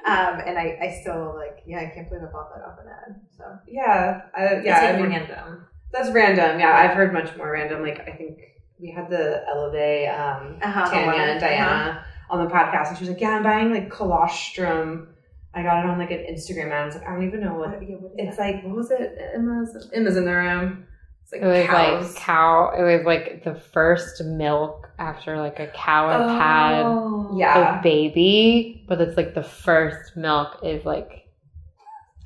Um, 0.06 0.42
and 0.46 0.58
I, 0.58 0.78
I 0.82 0.98
still 1.02 1.34
like 1.36 1.64
yeah, 1.66 1.80
I 1.80 1.92
can't 1.96 2.10
believe 2.10 2.24
I 2.28 2.32
bought 2.32 2.54
that 2.54 2.64
off 2.66 2.78
an 2.80 2.88
ad. 2.92 3.22
So 3.38 3.44
Yeah, 3.68 4.22
I, 4.36 4.62
yeah. 4.64 4.80
I 4.80 4.92
like 4.92 5.02
mean, 5.02 5.12
random. 5.12 5.66
that's 5.94 6.10
random. 6.12 6.60
Yeah, 6.60 6.76
I've 6.76 6.96
heard 6.96 7.14
much 7.14 7.36
more 7.38 7.52
random. 7.54 7.82
Like 7.82 8.02
I 8.08 8.12
think 8.12 8.38
we 8.80 8.92
had 8.92 9.10
the 9.10 9.44
Elevate 9.48 10.10
um, 10.10 10.58
Uh-huh, 10.62 10.90
Tanya 10.90 11.22
and 11.22 11.40
Diana 11.40 12.06
on 12.32 12.44
the 12.46 12.50
podcast, 12.52 12.90
and 12.90 12.98
she 12.98 13.04
was 13.04 13.10
like, 13.10 13.22
"Yeah, 13.22 13.32
I'm 13.36 13.44
buying 13.44 13.72
like 13.72 13.90
colostrum. 13.92 15.10
I 15.54 15.64
got 15.64 15.84
it 15.84 15.90
on 15.90 16.00
like 16.00 16.12
an 16.12 16.26
Instagram 16.32 16.72
ad. 16.72 16.84
I 16.84 16.86
was 16.86 16.96
like, 16.96 17.08
I 17.08 17.14
don't 17.14 17.28
even 17.28 17.42
know 17.42 17.56
what 17.56 17.70
What, 17.72 17.90
yeah, 17.90 17.96
what 17.98 18.12
is 18.14 18.28
it's 18.30 18.38
that? 18.38 18.56
like. 18.56 18.64
What 18.64 18.76
was 18.76 18.90
it? 18.92 19.18
Emma's 19.36 19.90
Emma's 19.94 20.16
in 20.18 20.26
the 20.26 20.32
room. 20.34 20.86
It's 21.24 21.34
like 21.34 21.42
It 21.42 21.46
was 21.46 21.68
cows. 21.68 22.14
like 22.16 22.24
cow. 22.24 22.72
It 22.78 22.82
was 22.84 23.06
like 23.06 23.44
the 23.44 23.56
first 23.56 24.24
milk 24.24 24.90
after 24.98 25.38
like 25.38 25.60
a 25.60 25.68
cow 25.68 26.10
has 26.10 26.32
had 26.32 26.82
Oh. 26.86 27.36
yeah. 27.38 27.80
a 27.80 27.84
baby, 27.84 28.86
but 28.88 29.02
it's 29.02 29.18
like 29.18 29.34
the 29.36 29.44
first 29.44 30.16
milk 30.16 30.60
is 30.64 30.86
like. 30.86 31.18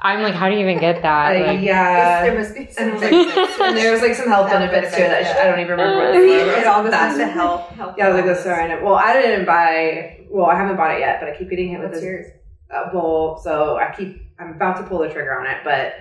I'm 0.05 0.21
like, 0.21 0.35
how 0.35 0.49
do 0.49 0.55
you 0.55 0.61
even 0.61 0.77
get 0.79 1.01
that? 1.01 1.35
Uh, 1.35 1.47
Like, 1.53 1.61
yeah. 1.61 2.21
there 2.23 2.37
must 2.37 2.53
be 2.53 2.69
some 2.71 2.89
and, 2.89 3.01
like, 3.01 3.11
like, 3.11 3.59
and 3.59 3.77
there 3.77 3.91
was 3.91 4.01
like 4.01 4.13
some 4.13 4.27
health 4.27 4.49
Health 4.49 4.59
benefits 4.71 4.95
to 4.95 5.03
it. 5.03 5.09
That 5.09 5.21
benefits, 5.23 5.39
I 5.39 5.43
don't 5.45 5.59
even 5.59 5.71
remember 5.71 5.97
what 5.97 6.15
it 6.15 6.19
was. 6.45 6.57
it 6.61 6.67
all 6.67 6.83
goes 6.83 6.91
That's- 6.91 7.13
into 7.19 7.27
health. 7.27 7.69
health 7.71 7.95
Yeah, 7.97 8.05
I 8.05 8.09
was 8.09 8.15
like, 8.17 8.25
wellness. 8.25 8.27
that's 8.27 8.43
so 8.43 8.49
random. 8.51 8.83
Well, 8.83 8.95
I 8.95 9.13
didn't 9.13 9.45
buy. 9.45 10.25
Well, 10.29 10.45
I 10.45 10.55
haven't 10.55 10.77
bought 10.77 10.91
it 10.95 10.99
yet, 10.99 11.19
but 11.19 11.29
I 11.29 11.35
keep 11.37 11.49
getting 11.49 11.69
hit 11.69 11.79
with 11.79 11.89
What's 11.89 12.01
this 12.01 12.05
yours? 12.05 12.25
uh, 12.73 12.91
bowl. 12.91 13.37
So 13.43 13.77
I 13.77 13.93
keep. 13.95 14.21
I'm 14.39 14.51
about 14.51 14.77
to 14.77 14.83
pull 14.83 14.99
the 14.99 15.09
trigger 15.09 15.39
on 15.39 15.47
it, 15.47 15.57
but 15.63 15.93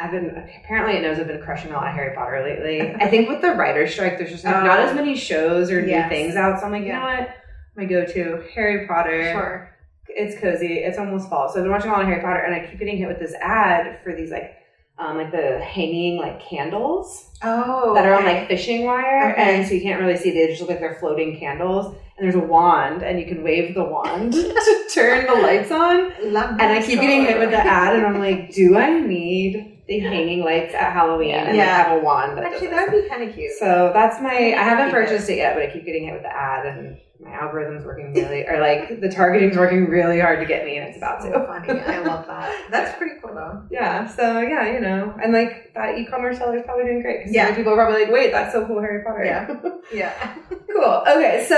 I've 0.00 0.10
been. 0.10 0.30
Apparently, 0.64 0.96
it 0.96 1.02
knows 1.02 1.18
I've 1.18 1.26
been 1.28 1.42
crushing 1.42 1.70
a 1.70 1.74
lot 1.74 1.86
of 1.88 1.94
Harry 1.94 2.14
Potter 2.16 2.42
lately. 2.42 2.92
I 2.94 3.08
think 3.08 3.28
with 3.28 3.40
the 3.42 3.52
writer's 3.52 3.92
strike, 3.92 4.16
there's 4.18 4.30
just 4.30 4.44
not, 4.44 4.64
not 4.64 4.80
Oh. 4.80 4.84
as 4.88 4.94
many 4.96 5.14
shows 5.16 5.70
or 5.70 5.80
Yes. 5.80 6.10
new 6.10 6.16
things 6.16 6.36
out. 6.36 6.58
So 6.60 6.66
I'm 6.66 6.72
like, 6.72 6.82
you 6.82 6.88
Yeah. 6.88 6.98
know 7.00 7.04
what? 7.20 7.28
My 7.76 7.84
go-to 7.84 8.42
Harry 8.54 8.86
Potter. 8.88 9.30
Sure. 9.32 9.70
It's 10.08 10.38
cozy. 10.40 10.78
It's 10.78 10.98
almost 10.98 11.28
fall, 11.28 11.48
so 11.48 11.58
I've 11.58 11.64
been 11.64 11.72
watching 11.72 11.90
a 11.90 11.92
lot 11.92 12.02
of 12.02 12.08
Harry 12.08 12.20
Potter, 12.22 12.40
and 12.40 12.54
I 12.54 12.66
keep 12.66 12.78
getting 12.78 12.96
hit 12.98 13.08
with 13.08 13.18
this 13.18 13.34
ad 13.40 14.00
for 14.02 14.14
these 14.14 14.30
like. 14.30 14.54
Um, 15.00 15.16
like 15.16 15.30
the 15.30 15.60
hanging 15.60 16.16
like 16.18 16.42
candles 16.44 17.30
Oh, 17.44 17.94
that 17.94 18.04
are 18.04 18.14
on 18.14 18.24
like 18.24 18.48
fishing 18.48 18.84
wire, 18.84 19.30
Okay. 19.30 19.58
and 19.58 19.64
so 19.64 19.72
you 19.74 19.80
can't 19.80 20.00
really 20.00 20.16
see. 20.16 20.32
They 20.32 20.48
just 20.48 20.58
look 20.60 20.70
like 20.70 20.80
they're 20.80 20.96
floating 20.96 21.38
candles. 21.38 21.94
And 22.16 22.24
there's 22.24 22.34
a 22.34 22.40
wand, 22.40 23.04
and 23.04 23.20
you 23.20 23.24
can 23.24 23.44
wave 23.44 23.76
the 23.76 23.84
wand 23.84 24.32
to 24.32 24.84
turn 24.92 25.24
the 25.28 25.34
lights 25.40 25.70
on. 25.70 26.10
Love 26.32 26.50
And 26.58 26.62
I 26.62 26.84
keep 26.84 27.00
getting 27.00 27.22
hit 27.26 27.38
with 27.38 27.50
the 27.52 27.58
ad, 27.64 27.94
and 27.94 28.04
I'm 28.06 28.18
like, 28.28 28.52
do 28.52 28.76
I 28.76 28.98
need 28.98 29.84
the 29.86 30.00
hanging 30.00 30.40
lights 30.42 30.74
at 30.74 30.92
Halloween 30.92 31.28
Yeah. 31.28 31.44
and 31.44 31.56
Yeah. 31.56 31.76
like 31.78 31.86
have 31.86 32.02
a 32.02 32.04
wand? 32.04 32.36
That 32.36 32.44
Actually, 32.46 32.66
that 32.66 32.90
would 32.92 33.00
be 33.04 33.08
kind 33.08 33.22
of 33.22 33.32
cute. 33.36 33.52
So 33.52 33.92
that's 33.94 34.20
my. 34.20 34.34
I 34.36 34.64
haven't 34.64 34.90
purchased 34.90 35.30
it 35.30 35.36
yet, 35.36 35.54
but 35.54 35.62
I 35.62 35.70
keep 35.72 35.84
getting 35.84 36.06
hit 36.06 36.14
with 36.14 36.22
the 36.22 36.36
ad, 36.36 36.66
and 36.66 36.98
my 37.20 37.30
algorithm's 37.32 37.84
working 37.84 38.14
really, 38.14 38.46
or 38.46 38.60
like 38.60 39.00
the 39.00 39.08
targeting's 39.08 39.56
working 39.56 39.86
really 39.86 40.20
hard 40.20 40.38
to 40.40 40.46
get 40.46 40.64
me, 40.64 40.76
and 40.76 40.88
it's 40.88 40.96
about 40.98 41.22
so 41.22 41.32
to. 41.32 41.46
funny. 41.46 41.80
I 41.80 41.98
love 42.00 42.26
that. 42.28 42.66
That's 42.70 42.96
pretty 42.96 43.16
cool 43.22 43.34
though. 43.34 43.62
Yeah. 43.70 44.06
So 44.06 44.40
yeah, 44.40 44.72
you 44.72 44.80
know, 44.80 45.14
and 45.22 45.32
like 45.32 45.72
that 45.74 45.98
e-commerce 45.98 46.38
seller's 46.38 46.62
probably 46.64 46.84
doing 46.84 47.02
great 47.02 47.26
Yeah. 47.26 47.54
people 47.54 47.72
are 47.72 47.76
probably 47.76 48.04
like, 48.04 48.12
wait, 48.12 48.30
that's 48.32 48.52
so 48.52 48.66
cool, 48.66 48.80
Harry 48.80 49.02
Potter. 49.04 49.24
Yeah. 49.24 49.60
Yeah. 49.92 50.34
cool. 50.72 51.02
Okay, 51.08 51.46
so 51.48 51.56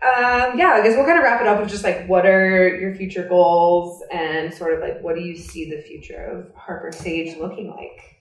um, 0.00 0.56
yeah, 0.58 0.70
I 0.74 0.82
guess 0.82 0.94
we'll 0.96 1.04
kind 1.04 1.18
of 1.18 1.24
wrap 1.24 1.40
it 1.40 1.46
up 1.48 1.60
with 1.60 1.68
just 1.68 1.82
like 1.84 2.06
what 2.08 2.24
are 2.26 2.68
your 2.76 2.94
future 2.94 3.26
goals 3.28 4.02
and 4.12 4.54
sort 4.54 4.74
of 4.74 4.80
like 4.80 5.02
what 5.02 5.16
do 5.16 5.20
you 5.22 5.36
see 5.36 5.68
the 5.68 5.82
future 5.82 6.24
of 6.24 6.54
Harper 6.54 6.92
Sage 6.92 7.36
looking 7.38 7.68
like? 7.70 8.16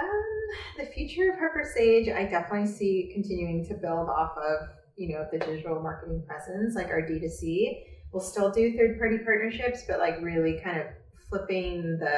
Um, 0.00 0.84
the 0.84 0.86
future 0.92 1.30
of 1.32 1.38
Harper 1.38 1.64
Sage, 1.76 2.08
I 2.08 2.24
definitely 2.24 2.66
see 2.66 3.10
continuing 3.14 3.64
to 3.66 3.74
build 3.74 4.08
off 4.08 4.32
of, 4.36 4.68
you 4.96 5.14
know, 5.14 5.26
the 5.32 5.38
digital 5.38 5.80
marketing 5.80 6.22
presence, 6.26 6.74
like 6.74 6.88
our 6.88 7.02
D2C. 7.02 7.84
We'll 8.12 8.22
still 8.22 8.50
do 8.50 8.76
third 8.76 8.98
party 8.98 9.18
partnerships, 9.24 9.84
but 9.88 9.98
like 9.98 10.20
really 10.22 10.60
kind 10.62 10.80
of 10.80 10.86
flipping 11.28 11.98
the 11.98 12.16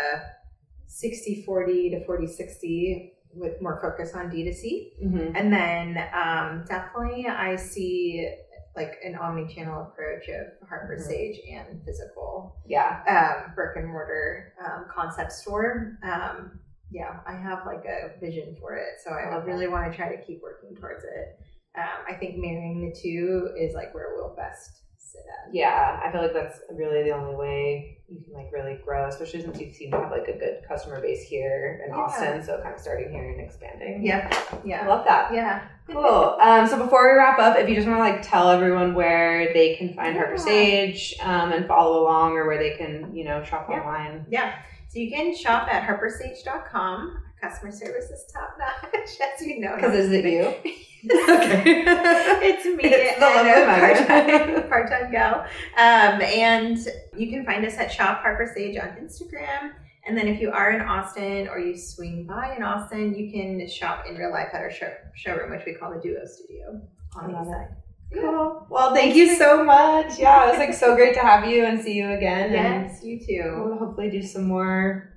60 0.86 1.42
40 1.44 1.90
to 1.90 2.04
40 2.04 2.26
60 2.26 3.12
with 3.34 3.60
more 3.62 3.80
focus 3.80 4.14
on 4.14 4.30
D2C. 4.30 5.04
Mm-hmm. 5.04 5.36
And 5.36 5.52
then 5.52 5.98
um, 6.14 6.64
definitely 6.68 7.26
I 7.26 7.56
see 7.56 8.30
like 8.74 8.96
an 9.04 9.14
omni 9.16 9.52
channel 9.54 9.82
approach 9.82 10.28
of 10.28 10.68
Harper 10.68 10.96
Mhm. 10.96 11.02
Sage 11.02 11.40
and 11.50 11.82
physical 11.84 12.56
Yeah. 12.66 13.00
um, 13.48 13.54
brick 13.54 13.76
and 13.76 13.88
mortar 13.88 14.52
um, 14.62 14.84
concept 14.94 15.32
store. 15.32 15.98
Um, 16.02 16.60
yeah, 16.90 17.20
I 17.26 17.32
have 17.34 17.64
like 17.66 17.84
a 17.86 18.18
vision 18.20 18.54
for 18.60 18.74
it, 18.76 19.00
so 19.02 19.10
I 19.12 19.34
Love 19.34 19.46
really 19.46 19.66
want 19.66 19.90
to 19.90 19.96
try 19.96 20.14
to 20.14 20.22
keep 20.22 20.42
working 20.42 20.76
towards 20.76 21.04
it. 21.04 21.40
Um, 21.76 22.04
I 22.08 22.14
think 22.14 22.36
marrying 22.38 22.88
the 22.88 22.96
two 22.98 23.50
is 23.58 23.74
like 23.74 23.94
where 23.94 24.12
we'll 24.16 24.34
best 24.34 24.82
sit 24.98 25.20
at. 25.20 25.54
Yeah, 25.54 26.00
I 26.04 26.10
feel 26.10 26.22
like 26.22 26.32
that's 26.32 26.58
really 26.72 27.02
the 27.04 27.10
only 27.10 27.34
way 27.36 27.98
you 28.08 28.20
can 28.24 28.32
like 28.34 28.50
really 28.52 28.78
grow, 28.84 29.08
especially 29.08 29.42
since 29.42 29.58
you 29.60 29.72
seem 29.72 29.90
to 29.90 29.98
have 30.00 30.10
like 30.10 30.26
a 30.28 30.38
good 30.38 30.60
customer 30.66 31.00
base 31.00 31.22
here 31.28 31.82
in 31.84 31.94
Yeah. 31.94 32.00
Austin. 32.00 32.42
So 32.42 32.60
kind 32.62 32.74
of 32.74 32.80
starting 32.80 33.12
here 33.12 33.30
and 33.30 33.40
expanding. 33.40 34.04
Yeah, 34.04 34.28
yeah, 34.64 34.84
I 34.84 34.86
love 34.86 35.04
that. 35.06 35.32
yeah. 35.34 35.68
Cool. 35.88 36.36
Um, 36.40 36.66
so 36.66 36.78
before 36.82 37.12
we 37.12 37.16
wrap 37.18 37.38
up, 37.38 37.56
if 37.58 37.68
you 37.68 37.74
just 37.76 37.86
want 37.86 37.98
to 37.98 38.02
like 38.02 38.22
tell 38.22 38.50
everyone 38.50 38.94
where 38.94 39.52
they 39.52 39.76
can 39.76 39.94
find 39.94 40.16
Harper 40.16 40.36
Sage 40.36 41.14
um, 41.22 41.52
and 41.52 41.66
follow 41.66 42.02
along, 42.02 42.32
or 42.32 42.46
where 42.46 42.58
they 42.58 42.76
can, 42.76 43.14
you 43.14 43.24
know, 43.24 43.42
shop 43.44 43.68
Yeah. 43.70 43.80
online. 43.80 44.26
Yeah. 44.28 44.54
So 44.88 44.98
you 44.98 45.10
can 45.10 45.36
shop 45.36 45.68
at 45.72 45.86
harpersage.com. 45.88 47.22
Customer 47.40 47.70
service 47.72 48.10
is 48.10 48.24
top 48.32 48.56
notch, 48.58 48.92
as 49.40 49.46
you 49.46 49.60
know. 49.60 49.74
Because 49.76 49.94
is 49.94 50.10
it 50.12 50.24
you? 50.24 50.54
Okay. 51.08 51.84
it's 51.86 52.64
me 52.64 52.82
It's 52.82 53.20
the 53.20 53.26
and 53.26 53.48
a 53.48 54.06
part-time, 54.06 54.68
part-time 54.68 55.12
gal. 55.12 55.42
Um, 55.76 56.20
and 56.20 56.76
you 57.16 57.30
can 57.30 57.44
find 57.44 57.64
us 57.64 57.76
at 57.76 57.92
Shop 57.92 58.22
Harper 58.22 58.50
Sage 58.52 58.76
on 58.76 58.88
Instagram. 58.96 59.72
And 60.08 60.18
then 60.18 60.26
if 60.26 60.40
you 60.40 60.50
are 60.50 60.72
in 60.72 60.80
Austin 60.80 61.46
or 61.46 61.60
you 61.60 61.76
swing 61.76 62.26
by 62.26 62.56
in 62.56 62.62
Austin, 62.64 63.14
you 63.14 63.30
can 63.30 63.68
shop 63.68 64.04
in 64.08 64.16
real 64.16 64.32
life 64.32 64.48
at 64.52 64.60
our 64.62 64.70
show, 64.70 64.92
showroom, 65.14 65.50
which 65.50 65.62
we 65.64 65.74
call 65.74 65.92
the 65.94 66.00
Duo 66.00 66.24
Studio 66.24 66.80
on 67.16 67.30
the 67.32 67.40
east 67.40 67.50
side. 67.50 67.68
Cool. 68.14 68.66
Well, 68.70 68.94
thank 68.94 69.14
you 69.14 69.36
so 69.36 69.62
much. 69.64 70.18
Yeah, 70.18 70.46
it 70.46 70.50
was 70.50 70.58
like 70.58 70.74
so 70.74 70.94
great 70.96 71.14
to 71.14 71.20
have 71.20 71.48
you 71.48 71.64
and 71.66 71.80
see 71.80 71.94
you 71.94 72.10
again. 72.12 72.52
Yes, 72.52 73.00
you 73.04 73.18
too. 73.18 73.64
we'll 73.64 73.78
hopefully 73.78 74.10
do 74.10 74.22
some 74.22 74.44
more, 74.44 75.12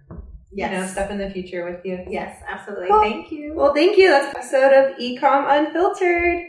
Yes. 0.52 0.72
you 0.72 0.80
know, 0.80 0.88
stuff 0.88 1.12
in 1.12 1.18
the 1.20 1.30
future 1.30 1.64
with 1.66 1.86
you. 1.86 2.06
Yes, 2.10 2.42
absolutely. 2.48 2.90
Thank 2.90 3.32
you. 3.32 3.54
Well, 3.54 3.74
thank 3.74 3.98
you. 3.98 4.10
That's 4.10 4.34
an 4.34 4.42
episode 4.42 4.74
of 4.74 4.98
eComm 4.98 5.46
Unfiltered. 5.48 6.46